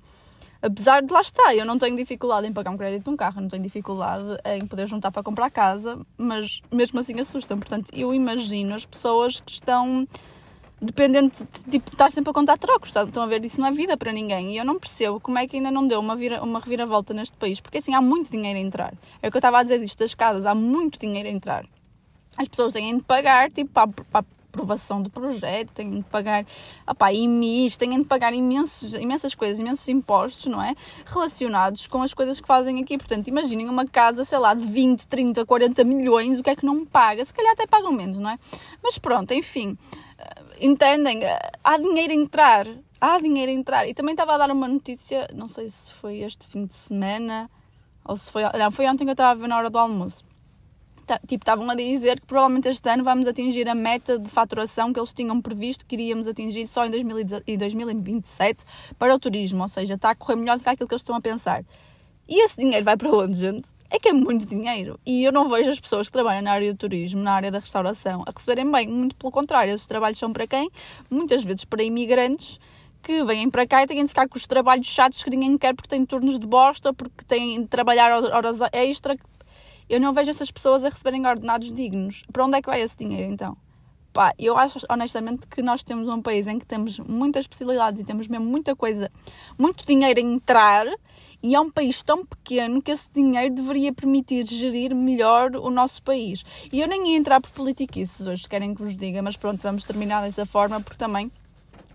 Apesar 0.62 1.02
de 1.02 1.12
lá 1.12 1.20
estar, 1.20 1.54
eu 1.54 1.64
não 1.64 1.78
tenho 1.78 1.96
dificuldade 1.96 2.46
em 2.46 2.52
pagar 2.52 2.70
um 2.70 2.76
crédito 2.76 3.04
de 3.04 3.10
um 3.10 3.16
carro, 3.16 3.40
não 3.40 3.48
tenho 3.48 3.62
dificuldade 3.62 4.24
em 4.44 4.66
poder 4.66 4.86
juntar 4.86 5.10
para 5.10 5.22
comprar 5.22 5.50
casa, 5.50 5.98
mas 6.18 6.60
mesmo 6.70 7.00
assim 7.00 7.18
assustam. 7.18 7.58
Portanto, 7.58 7.90
eu 7.94 8.12
imagino 8.12 8.74
as 8.74 8.84
pessoas 8.84 9.40
que 9.40 9.52
estão 9.52 10.06
dependente 10.80 11.44
de 11.44 11.70
tipo, 11.70 11.90
estar 11.92 12.10
sempre 12.10 12.30
a 12.30 12.34
contar 12.34 12.56
trocos. 12.56 12.94
Estão 12.94 13.22
a 13.22 13.26
ver? 13.26 13.44
Isso 13.44 13.60
não 13.60 13.68
é 13.68 13.72
vida 13.72 13.96
para 13.96 14.12
ninguém. 14.12 14.52
E 14.52 14.56
eu 14.56 14.64
não 14.64 14.78
percebo 14.78 15.20
como 15.20 15.38
é 15.38 15.46
que 15.46 15.56
ainda 15.56 15.70
não 15.70 15.86
deu 15.86 16.00
uma, 16.00 16.16
vira, 16.16 16.42
uma 16.42 16.58
reviravolta 16.58 17.12
neste 17.12 17.36
país. 17.36 17.60
Porque 17.60 17.78
assim, 17.78 17.94
há 17.94 18.00
muito 18.00 18.30
dinheiro 18.30 18.58
a 18.58 18.62
entrar. 18.62 18.94
É 19.22 19.28
o 19.28 19.30
que 19.30 19.36
eu 19.36 19.40
estava 19.40 19.58
a 19.58 19.62
dizer 19.62 19.78
disto 19.78 19.98
das 19.98 20.14
casas, 20.14 20.46
há 20.46 20.54
muito 20.54 20.98
dinheiro 20.98 21.28
a 21.28 21.32
entrar. 21.32 21.64
As 22.38 22.48
pessoas 22.48 22.72
têm 22.72 22.96
de 22.96 23.02
pagar, 23.02 23.50
tipo, 23.50 23.70
para, 23.70 23.88
para 23.88 24.24
aprovação 24.50 25.00
do 25.00 25.08
projeto, 25.08 25.70
têm 25.72 25.90
de 25.98 26.02
pagar 26.02 26.44
opá, 26.86 27.12
IMIs, 27.12 27.76
têm 27.76 28.00
de 28.00 28.06
pagar 28.06 28.34
imensos, 28.34 28.94
imensas 28.94 29.34
coisas, 29.34 29.58
imensos 29.58 29.88
impostos, 29.88 30.46
não 30.46 30.62
é? 30.62 30.74
Relacionados 31.06 31.86
com 31.86 32.02
as 32.02 32.12
coisas 32.12 32.40
que 32.40 32.46
fazem 32.46 32.80
aqui. 32.80 32.98
Portanto, 32.98 33.28
imaginem 33.28 33.68
uma 33.68 33.86
casa, 33.86 34.24
sei 34.24 34.38
lá, 34.38 34.52
de 34.52 34.66
20, 34.66 35.06
30, 35.06 35.46
40 35.46 35.84
milhões, 35.84 36.38
o 36.38 36.42
que 36.42 36.50
é 36.50 36.56
que 36.56 36.66
não 36.66 36.84
paga? 36.84 37.24
Se 37.24 37.32
calhar 37.32 37.52
até 37.52 37.66
pagam 37.66 37.92
menos, 37.92 38.18
não 38.18 38.30
é? 38.30 38.38
Mas 38.82 38.98
pronto, 38.98 39.32
enfim 39.32 39.78
entendem? 40.60 41.20
Há 41.64 41.76
dinheiro 41.78 42.12
a 42.12 42.16
entrar. 42.16 42.66
Há 43.00 43.18
dinheiro 43.18 43.50
a 43.50 43.54
entrar. 43.54 43.88
E 43.88 43.94
também 43.94 44.12
estava 44.12 44.34
a 44.34 44.38
dar 44.38 44.50
uma 44.50 44.68
notícia, 44.68 45.28
não 45.34 45.48
sei 45.48 45.68
se 45.68 45.90
foi 45.90 46.18
este 46.18 46.46
fim 46.46 46.66
de 46.66 46.76
semana 46.76 47.50
ou 48.04 48.16
se 48.16 48.30
foi. 48.30 48.42
Não, 48.58 48.70
foi 48.70 48.86
ontem 48.86 49.04
que 49.04 49.10
eu 49.10 49.12
estava 49.12 49.30
a 49.30 49.34
ver 49.34 49.48
na 49.48 49.56
hora 49.56 49.70
do 49.70 49.78
almoço. 49.78 50.24
Tá, 51.06 51.18
tipo, 51.26 51.42
estavam 51.42 51.68
a 51.68 51.74
dizer 51.74 52.20
que 52.20 52.26
provavelmente 52.26 52.68
este 52.68 52.88
ano 52.88 53.02
vamos 53.02 53.26
atingir 53.26 53.68
a 53.68 53.74
meta 53.74 54.18
de 54.18 54.28
faturação 54.28 54.92
que 54.92 55.00
eles 55.00 55.12
tinham 55.12 55.40
previsto 55.40 55.84
que 55.84 55.96
iríamos 55.96 56.28
atingir 56.28 56.68
só 56.68 56.84
em 56.86 56.90
2027 56.90 58.64
para 58.98 59.14
o 59.14 59.18
turismo. 59.18 59.62
Ou 59.62 59.68
seja, 59.68 59.94
está 59.94 60.10
a 60.10 60.14
correr 60.14 60.36
melhor 60.36 60.58
do 60.58 60.62
que 60.62 60.68
aquilo 60.68 60.86
que 60.86 60.94
eles 60.94 61.02
estão 61.02 61.16
a 61.16 61.20
pensar. 61.20 61.64
E 62.28 62.44
esse 62.44 62.56
dinheiro 62.56 62.84
vai 62.84 62.96
para 62.96 63.10
onde, 63.10 63.34
gente? 63.34 63.68
É 63.92 63.98
que 63.98 64.08
é 64.08 64.12
muito 64.12 64.46
dinheiro. 64.46 65.00
E 65.04 65.24
eu 65.24 65.32
não 65.32 65.48
vejo 65.48 65.68
as 65.68 65.80
pessoas 65.80 66.06
que 66.06 66.12
trabalham 66.12 66.42
na 66.42 66.52
área 66.52 66.72
do 66.72 66.78
turismo, 66.78 67.20
na 67.20 67.32
área 67.32 67.50
da 67.50 67.58
restauração, 67.58 68.22
a 68.24 68.30
receberem 68.30 68.70
bem. 68.70 68.86
Muito 68.86 69.16
pelo 69.16 69.32
contrário, 69.32 69.74
esses 69.74 69.86
trabalhos 69.86 70.16
são 70.16 70.32
para 70.32 70.46
quem? 70.46 70.70
Muitas 71.10 71.42
vezes 71.42 71.64
para 71.64 71.82
imigrantes 71.82 72.60
que 73.02 73.24
vêm 73.24 73.50
para 73.50 73.66
cá 73.66 73.82
e 73.82 73.86
têm 73.88 74.02
de 74.02 74.08
ficar 74.08 74.28
com 74.28 74.36
os 74.36 74.46
trabalhos 74.46 74.86
chatos 74.86 75.24
que 75.24 75.30
ninguém 75.30 75.58
quer 75.58 75.74
porque 75.74 75.88
têm 75.88 76.06
turnos 76.06 76.38
de 76.38 76.46
bosta, 76.46 76.92
porque 76.92 77.24
têm 77.24 77.62
de 77.62 77.66
trabalhar 77.66 78.12
horas 78.12 78.60
extra. 78.72 79.16
Eu 79.88 79.98
não 79.98 80.12
vejo 80.12 80.30
essas 80.30 80.52
pessoas 80.52 80.84
a 80.84 80.88
receberem 80.88 81.26
ordenados 81.26 81.72
dignos. 81.72 82.22
Para 82.32 82.44
onde 82.44 82.58
é 82.58 82.62
que 82.62 82.68
vai 82.68 82.80
esse 82.80 82.96
dinheiro 82.96 83.32
então? 83.32 83.56
Pá, 84.12 84.32
eu 84.38 84.56
acho 84.56 84.78
honestamente 84.88 85.48
que 85.48 85.62
nós 85.62 85.82
temos 85.82 86.08
um 86.08 86.22
país 86.22 86.46
em 86.46 86.60
que 86.60 86.66
temos 86.66 87.00
muitas 87.00 87.46
possibilidades 87.46 88.00
e 88.00 88.04
temos 88.04 88.28
mesmo 88.28 88.44
muita 88.44 88.76
coisa, 88.76 89.10
muito 89.58 89.84
dinheiro 89.84 90.20
a 90.20 90.22
entrar 90.22 90.86
e 91.42 91.54
é 91.54 91.60
um 91.60 91.70
país 91.70 92.02
tão 92.02 92.24
pequeno 92.24 92.82
que 92.82 92.90
esse 92.90 93.06
dinheiro 93.14 93.54
deveria 93.54 93.92
permitir 93.92 94.46
gerir 94.46 94.94
melhor 94.94 95.56
o 95.56 95.70
nosso 95.70 96.02
país. 96.02 96.44
E 96.72 96.80
eu 96.80 96.88
nem 96.88 97.12
ia 97.12 97.16
entrar 97.16 97.40
por 97.40 97.50
politiquices 97.50 98.26
hoje, 98.26 98.48
querem 98.48 98.74
que 98.74 98.82
vos 98.82 98.94
diga, 98.94 99.22
mas 99.22 99.36
pronto, 99.36 99.62
vamos 99.62 99.84
terminar 99.84 100.22
dessa 100.22 100.44
forma, 100.44 100.80
porque 100.80 100.98
também 100.98 101.30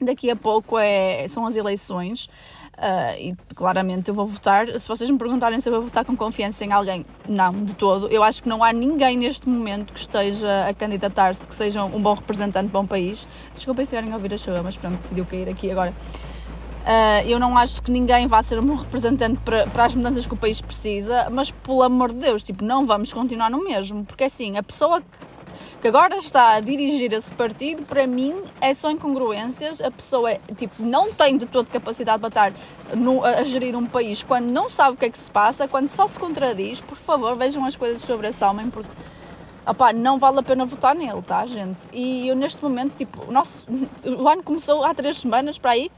daqui 0.01 0.29
a 0.29 0.35
pouco 0.35 0.77
é, 0.77 1.27
são 1.29 1.45
as 1.45 1.55
eleições. 1.55 2.29
Uh, 2.75 3.15
e 3.17 3.35
claramente 3.55 4.09
eu 4.09 4.15
vou 4.15 4.27
votar. 4.27 4.67
Se 4.77 4.85
vocês 4.85 5.09
me 5.09 5.17
perguntarem 5.17 5.61
se 5.61 5.69
eu 5.69 5.73
vou 5.73 5.83
votar 5.83 6.03
com 6.03 6.15
confiança 6.15 6.65
em 6.65 6.73
alguém, 6.73 7.05
não, 7.27 7.53
de 7.63 7.73
todo. 7.73 8.09
Eu 8.09 8.21
acho 8.21 8.43
que 8.43 8.49
não 8.49 8.61
há 8.61 8.73
ninguém 8.73 9.15
neste 9.15 9.47
momento 9.47 9.93
que 9.93 9.99
esteja 9.99 10.67
a 10.67 10.73
candidatar-se 10.73 11.47
que 11.47 11.55
seja 11.55 11.85
um 11.85 12.01
bom 12.01 12.13
representante 12.13 12.69
para 12.69 12.79
um 12.81 12.85
país. 12.85 13.25
Desculpem 13.53 13.85
se 13.85 13.95
estiverem 13.95 14.11
a 14.11 14.15
ouvir 14.15 14.33
a 14.33 14.37
chuva, 14.37 14.61
mas 14.61 14.75
pronto, 14.75 14.97
decidiu 14.97 15.25
cair 15.25 15.47
aqui 15.47 15.71
agora. 15.71 15.93
Uh, 16.85 17.27
eu 17.27 17.39
não 17.39 17.57
acho 17.57 17.81
que 17.81 17.89
ninguém 17.89 18.27
vá 18.27 18.43
ser 18.43 18.59
um 18.59 18.75
representante 18.75 19.39
para, 19.43 19.65
para 19.65 19.85
as 19.85 19.95
mudanças 19.95 20.27
que 20.27 20.33
o 20.35 20.37
país 20.37 20.61
precisa, 20.61 21.27
mas 21.31 21.49
pelo 21.49 21.81
amor 21.81 22.13
de 22.13 22.19
Deus, 22.19 22.43
tipo, 22.43 22.63
não 22.63 22.85
vamos 22.85 23.11
continuar 23.11 23.49
no 23.49 23.63
mesmo, 23.63 24.05
porque 24.05 24.25
assim, 24.25 24.55
a 24.55 24.61
pessoa 24.61 25.01
que 25.81 25.87
agora 25.87 26.17
está 26.17 26.53
a 26.53 26.59
dirigir 26.59 27.11
esse 27.13 27.33
partido, 27.33 27.83
para 27.83 28.05
mim, 28.05 28.35
é 28.61 28.73
só 28.73 28.91
incongruências. 28.91 29.81
A 29.81 29.89
pessoa, 29.89 30.31
é, 30.31 30.39
tipo, 30.55 30.83
não 30.83 31.11
tem 31.11 31.37
de 31.37 31.45
toda 31.47 31.69
capacidade 31.69 32.19
para 32.19 32.27
estar 32.27 32.53
no, 32.95 33.23
a, 33.23 33.43
gerir 33.43 33.75
um 33.75 33.85
país 33.85 34.23
quando 34.23 34.51
não 34.51 34.69
sabe 34.69 34.95
o 34.95 34.97
que 34.97 35.05
é 35.05 35.09
que 35.09 35.17
se 35.17 35.29
passa, 35.29 35.67
quando 35.67 35.89
só 35.89 36.07
se 36.07 36.19
contradiz. 36.19 36.81
Por 36.81 36.97
favor, 36.97 37.35
vejam 37.35 37.65
as 37.65 37.75
coisas 37.75 38.01
sobre 38.01 38.27
esse 38.27 38.43
homem, 38.43 38.69
porque 38.69 38.89
não 39.95 40.19
vale 40.19 40.39
a 40.39 40.43
pena 40.43 40.65
votar 40.65 40.95
nele, 40.95 41.21
tá, 41.21 41.45
gente? 41.45 41.87
E 41.91 42.27
eu, 42.27 42.35
neste 42.35 42.63
momento, 42.63 42.95
tipo, 42.95 43.27
o, 43.27 43.31
nosso, 43.31 43.63
o 44.05 44.27
ano 44.27 44.43
começou 44.43 44.83
há 44.83 44.93
três 44.93 45.17
semanas 45.17 45.57
para 45.57 45.71
aí 45.71 45.91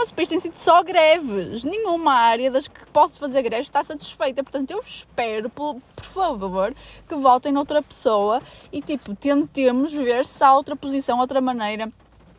nosso 0.00 0.14
país 0.14 0.28
tem 0.30 0.40
sido 0.40 0.54
só 0.54 0.82
greves. 0.82 1.62
Nenhuma 1.62 2.14
área 2.14 2.50
das 2.50 2.66
que 2.66 2.86
posso 2.86 3.18
fazer 3.18 3.42
greves 3.42 3.66
está 3.66 3.84
satisfeita. 3.84 4.42
Portanto, 4.42 4.70
eu 4.70 4.80
espero, 4.80 5.50
por, 5.50 5.76
por 5.94 6.04
favor, 6.04 6.74
que 7.06 7.14
votem 7.14 7.52
noutra 7.52 7.82
pessoa 7.82 8.42
e, 8.72 8.80
tipo, 8.80 9.14
tentemos 9.14 9.92
ver 9.92 10.24
se 10.24 10.42
há 10.42 10.54
outra 10.54 10.74
posição, 10.74 11.18
outra 11.18 11.40
maneira 11.40 11.92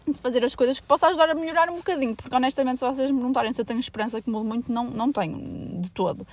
de 0.08 0.18
fazer 0.18 0.44
as 0.44 0.56
coisas 0.56 0.80
que 0.80 0.86
possa 0.86 1.08
ajudar 1.08 1.30
a 1.30 1.36
melhorar 1.36 1.70
um 1.70 1.78
bocadinho. 1.78 2.16
Porque, 2.16 2.36
honestamente, 2.36 2.80
se 2.80 2.86
vocês 2.86 3.12
me 3.12 3.18
perguntarem 3.18 3.54
se 3.54 3.62
eu 3.62 3.66
tenho 3.66 3.80
esperança 3.80 4.22
que 4.22 4.30
mude 4.30 4.48
muito, 4.48 4.72
não, 4.72 4.86
não 4.86 5.12
tenho, 5.12 5.82
de 5.82 5.92
todo 5.92 6.26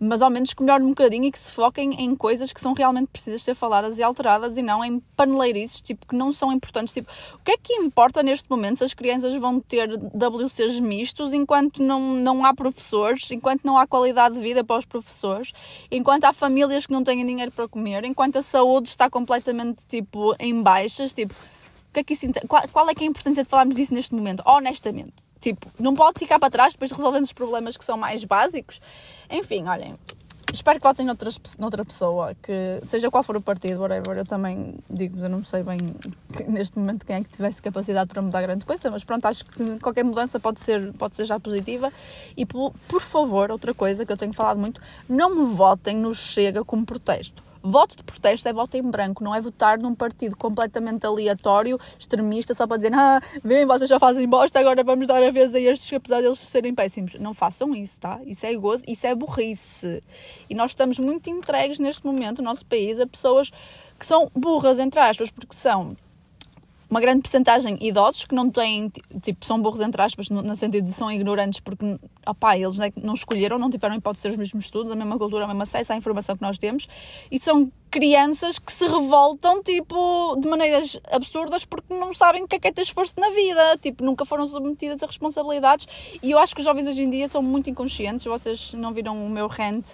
mas 0.00 0.22
ao 0.22 0.30
menos 0.30 0.54
que 0.54 0.62
melhore 0.62 0.82
um 0.82 0.88
bocadinho 0.88 1.26
e 1.26 1.30
que 1.30 1.38
se 1.38 1.52
foquem 1.52 2.02
em 2.02 2.16
coisas 2.16 2.54
que 2.54 2.60
são 2.60 2.72
realmente 2.72 3.08
precisas 3.08 3.42
ser 3.42 3.54
faladas 3.54 3.98
e 3.98 4.02
alteradas 4.02 4.56
e 4.56 4.62
não 4.62 4.82
em 4.82 4.98
paneleirices 5.14 5.82
tipo, 5.82 6.06
que 6.06 6.16
não 6.16 6.32
são 6.32 6.50
importantes. 6.50 6.94
Tipo, 6.94 7.10
o 7.34 7.38
que 7.44 7.52
é 7.52 7.56
que 7.58 7.74
importa 7.74 8.22
neste 8.22 8.48
momento 8.48 8.78
se 8.78 8.84
as 8.84 8.94
crianças 8.94 9.34
vão 9.34 9.60
ter 9.60 9.90
WCs 9.92 10.80
mistos 10.80 11.34
enquanto 11.34 11.82
não, 11.82 12.14
não 12.14 12.46
há 12.46 12.54
professores, 12.54 13.30
enquanto 13.30 13.62
não 13.62 13.76
há 13.76 13.86
qualidade 13.86 14.34
de 14.34 14.40
vida 14.40 14.64
para 14.64 14.78
os 14.78 14.86
professores, 14.86 15.52
enquanto 15.90 16.24
há 16.24 16.32
famílias 16.32 16.86
que 16.86 16.92
não 16.92 17.04
têm 17.04 17.24
dinheiro 17.26 17.52
para 17.52 17.68
comer, 17.68 18.02
enquanto 18.04 18.36
a 18.36 18.42
saúde 18.42 18.88
está 18.88 19.10
completamente 19.10 19.84
tipo 19.86 20.34
em 20.40 20.62
baixas, 20.62 21.12
tipo, 21.12 21.34
que 21.92 22.00
é 22.00 22.04
que 22.04 22.12
isso, 22.14 22.26
qual, 22.46 22.62
qual 22.68 22.88
é 22.88 22.94
que 22.94 23.04
é 23.04 23.06
a 23.06 23.10
importância 23.10 23.42
de 23.42 23.48
falarmos 23.48 23.74
disso 23.74 23.94
neste 23.94 24.14
momento? 24.14 24.42
Honestamente. 24.46 25.14
Tipo, 25.40 25.66
não 25.78 25.94
pode 25.94 26.18
ficar 26.18 26.38
para 26.38 26.50
trás 26.50 26.74
depois 26.74 26.90
resolvendo 26.90 27.24
os 27.24 27.32
problemas 27.32 27.76
que 27.76 27.84
são 27.84 27.96
mais 27.96 28.24
básicos. 28.24 28.78
Enfim, 29.30 29.66
olhem, 29.66 29.96
espero 30.52 30.78
que 30.78 30.86
votem 30.86 31.06
noutras, 31.06 31.40
noutra 31.58 31.82
pessoa, 31.82 32.34
que 32.42 32.80
seja 32.86 33.10
qual 33.10 33.22
for 33.22 33.36
o 33.36 33.40
partido, 33.40 33.80
whatever. 33.80 34.18
Eu 34.18 34.26
também 34.26 34.76
digo-vos, 34.88 35.22
eu 35.22 35.30
não 35.30 35.42
sei 35.42 35.62
bem 35.62 35.78
neste 36.46 36.78
momento 36.78 37.06
quem 37.06 37.16
é 37.16 37.24
que 37.24 37.30
tivesse 37.30 37.62
capacidade 37.62 38.10
para 38.10 38.20
mudar 38.20 38.42
grande 38.42 38.66
coisa, 38.66 38.90
mas 38.90 39.02
pronto, 39.02 39.24
acho 39.26 39.46
que 39.46 39.78
qualquer 39.78 40.04
mudança 40.04 40.38
pode 40.38 40.60
ser, 40.60 40.92
pode 40.94 41.16
ser 41.16 41.24
já 41.24 41.40
positiva. 41.40 41.90
E 42.36 42.44
por, 42.44 42.74
por 42.86 43.00
favor, 43.00 43.50
outra 43.50 43.72
coisa 43.72 44.04
que 44.04 44.12
eu 44.12 44.16
tenho 44.16 44.34
falado 44.34 44.58
muito, 44.58 44.80
não 45.08 45.34
me 45.34 45.54
votem 45.54 45.96
no 45.96 46.14
Chega 46.14 46.62
como 46.64 46.84
protesto 46.84 47.49
Voto 47.62 47.96
de 47.96 48.02
protesto 48.02 48.48
é 48.48 48.52
voto 48.52 48.76
em 48.76 48.82
branco, 48.82 49.22
não 49.22 49.34
é 49.34 49.40
votar 49.40 49.78
num 49.78 49.94
partido 49.94 50.34
completamente 50.36 51.06
aleatório, 51.06 51.78
extremista, 51.98 52.54
só 52.54 52.66
para 52.66 52.78
dizer, 52.78 52.94
ah, 52.94 53.20
vem, 53.44 53.66
vocês 53.66 53.88
já 53.88 53.98
fazem 53.98 54.26
bosta, 54.26 54.58
agora 54.58 54.82
vamos 54.82 55.06
dar 55.06 55.22
a 55.22 55.30
vez 55.30 55.54
a 55.54 55.60
estes, 55.60 55.92
apesar 55.92 56.22
deles 56.22 56.38
serem 56.38 56.74
péssimos. 56.74 57.14
Não 57.16 57.34
façam 57.34 57.74
isso, 57.74 58.00
tá? 58.00 58.18
Isso 58.24 58.46
é 58.46 58.54
gozo, 58.54 58.84
isso 58.88 59.06
é 59.06 59.14
burrice. 59.14 60.02
E 60.48 60.54
nós 60.54 60.70
estamos 60.70 60.98
muito 60.98 61.28
entregues 61.28 61.78
neste 61.78 62.04
momento, 62.04 62.38
no 62.38 62.44
nosso 62.44 62.64
país, 62.64 62.98
a 62.98 63.06
pessoas 63.06 63.50
que 63.98 64.06
são 64.06 64.30
burras, 64.34 64.78
entre 64.78 64.98
aspas, 64.98 65.30
porque 65.30 65.54
são 65.54 65.94
uma 66.90 67.00
grande 67.00 67.22
porcentagem 67.22 67.78
idosos 67.80 68.24
que 68.24 68.34
não 68.34 68.50
têm, 68.50 68.90
tipo, 69.22 69.46
são 69.46 69.62
burros 69.62 69.80
entre 69.80 70.02
aspas, 70.02 70.28
no, 70.28 70.54
sentido 70.56 70.86
de 70.86 70.92
são 70.92 71.10
ignorantes 71.10 71.60
porque, 71.60 71.98
opá, 72.26 72.58
eles 72.58 72.76
não 72.96 73.14
escolheram, 73.14 73.58
não 73.58 73.70
tiveram 73.70 73.94
hipótese 73.94 74.22
de 74.22 74.28
ter 74.28 74.32
os 74.32 74.36
mesmos 74.36 74.64
estudos, 74.64 74.90
a 74.90 74.96
mesma 74.96 75.16
cultura, 75.16 75.44
o 75.44 75.48
mesmo 75.48 75.62
acesso 75.62 75.92
à 75.92 75.96
informação 75.96 76.36
que 76.36 76.42
nós 76.42 76.58
temos, 76.58 76.88
e 77.30 77.38
são 77.38 77.70
crianças 77.90 78.58
que 78.58 78.72
se 78.72 78.86
revoltam, 78.86 79.62
tipo, 79.62 80.36
de 80.40 80.48
maneiras 80.48 80.98
absurdas 81.10 81.64
porque 81.64 81.92
não 81.92 82.14
sabem 82.14 82.44
o 82.44 82.48
que 82.48 82.56
é 82.56 82.58
que 82.58 82.68
é 82.68 82.72
ter 82.72 82.82
esforço 82.82 83.14
na 83.18 83.30
vida, 83.30 83.76
tipo, 83.82 84.04
nunca 84.04 84.24
foram 84.24 84.46
submetidas 84.46 85.02
a 85.02 85.06
responsabilidades, 85.06 85.88
e 86.22 86.30
eu 86.30 86.38
acho 86.38 86.54
que 86.54 86.60
os 86.60 86.64
jovens 86.64 86.86
hoje 86.86 87.02
em 87.02 87.10
dia 87.10 87.26
são 87.26 87.42
muito 87.42 87.68
inconscientes, 87.68 88.24
vocês 88.24 88.72
não 88.74 88.92
viram 88.92 89.26
o 89.26 89.28
meu 89.28 89.48
rant 89.48 89.84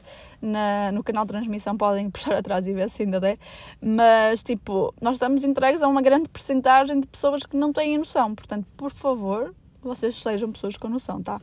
na, 0.42 0.92
no 0.92 1.02
canal 1.02 1.24
de 1.24 1.28
transmissão, 1.28 1.76
podem 1.76 2.10
puxar 2.10 2.36
atrás 2.36 2.66
e 2.66 2.74
ver 2.74 2.90
se 2.90 3.02
ainda 3.02 3.18
der, 3.18 3.38
mas, 3.80 4.42
tipo, 4.42 4.94
nós 5.00 5.14
estamos 5.14 5.42
entregues 5.42 5.82
a 5.82 5.88
uma 5.88 6.02
grande 6.02 6.28
percentagem 6.28 7.00
de 7.00 7.06
pessoas 7.06 7.46
que 7.46 7.56
não 7.56 7.72
têm 7.72 7.96
noção, 7.96 8.34
portanto, 8.34 8.66
por 8.76 8.90
favor, 8.90 9.54
vocês 9.82 10.20
sejam 10.20 10.52
pessoas 10.52 10.76
com 10.76 10.88
noção, 10.88 11.22
tá? 11.22 11.40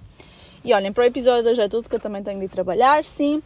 E 0.63 0.73
olhem, 0.73 0.93
para 0.93 1.01
o 1.01 1.05
episódio 1.05 1.43
de 1.43 1.49
hoje 1.49 1.61
é 1.61 1.67
tudo, 1.67 1.89
que 1.89 1.95
eu 1.95 1.99
também 1.99 2.23
tenho 2.23 2.39
de 2.39 2.47
trabalhar, 2.47 3.03
sim 3.03 3.41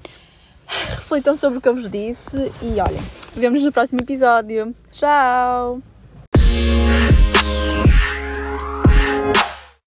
reflitam 0.95 1.36
sobre 1.36 1.60
o 1.60 1.62
que 1.62 1.69
eu 1.69 1.75
vos 1.75 1.89
disse 1.89 2.51
e 2.62 2.80
olhem, 2.80 3.01
vemos 3.36 3.60
nos 3.60 3.65
no 3.65 3.71
próximo 3.71 4.01
episódio. 4.01 4.73
Tchau! 4.91 5.82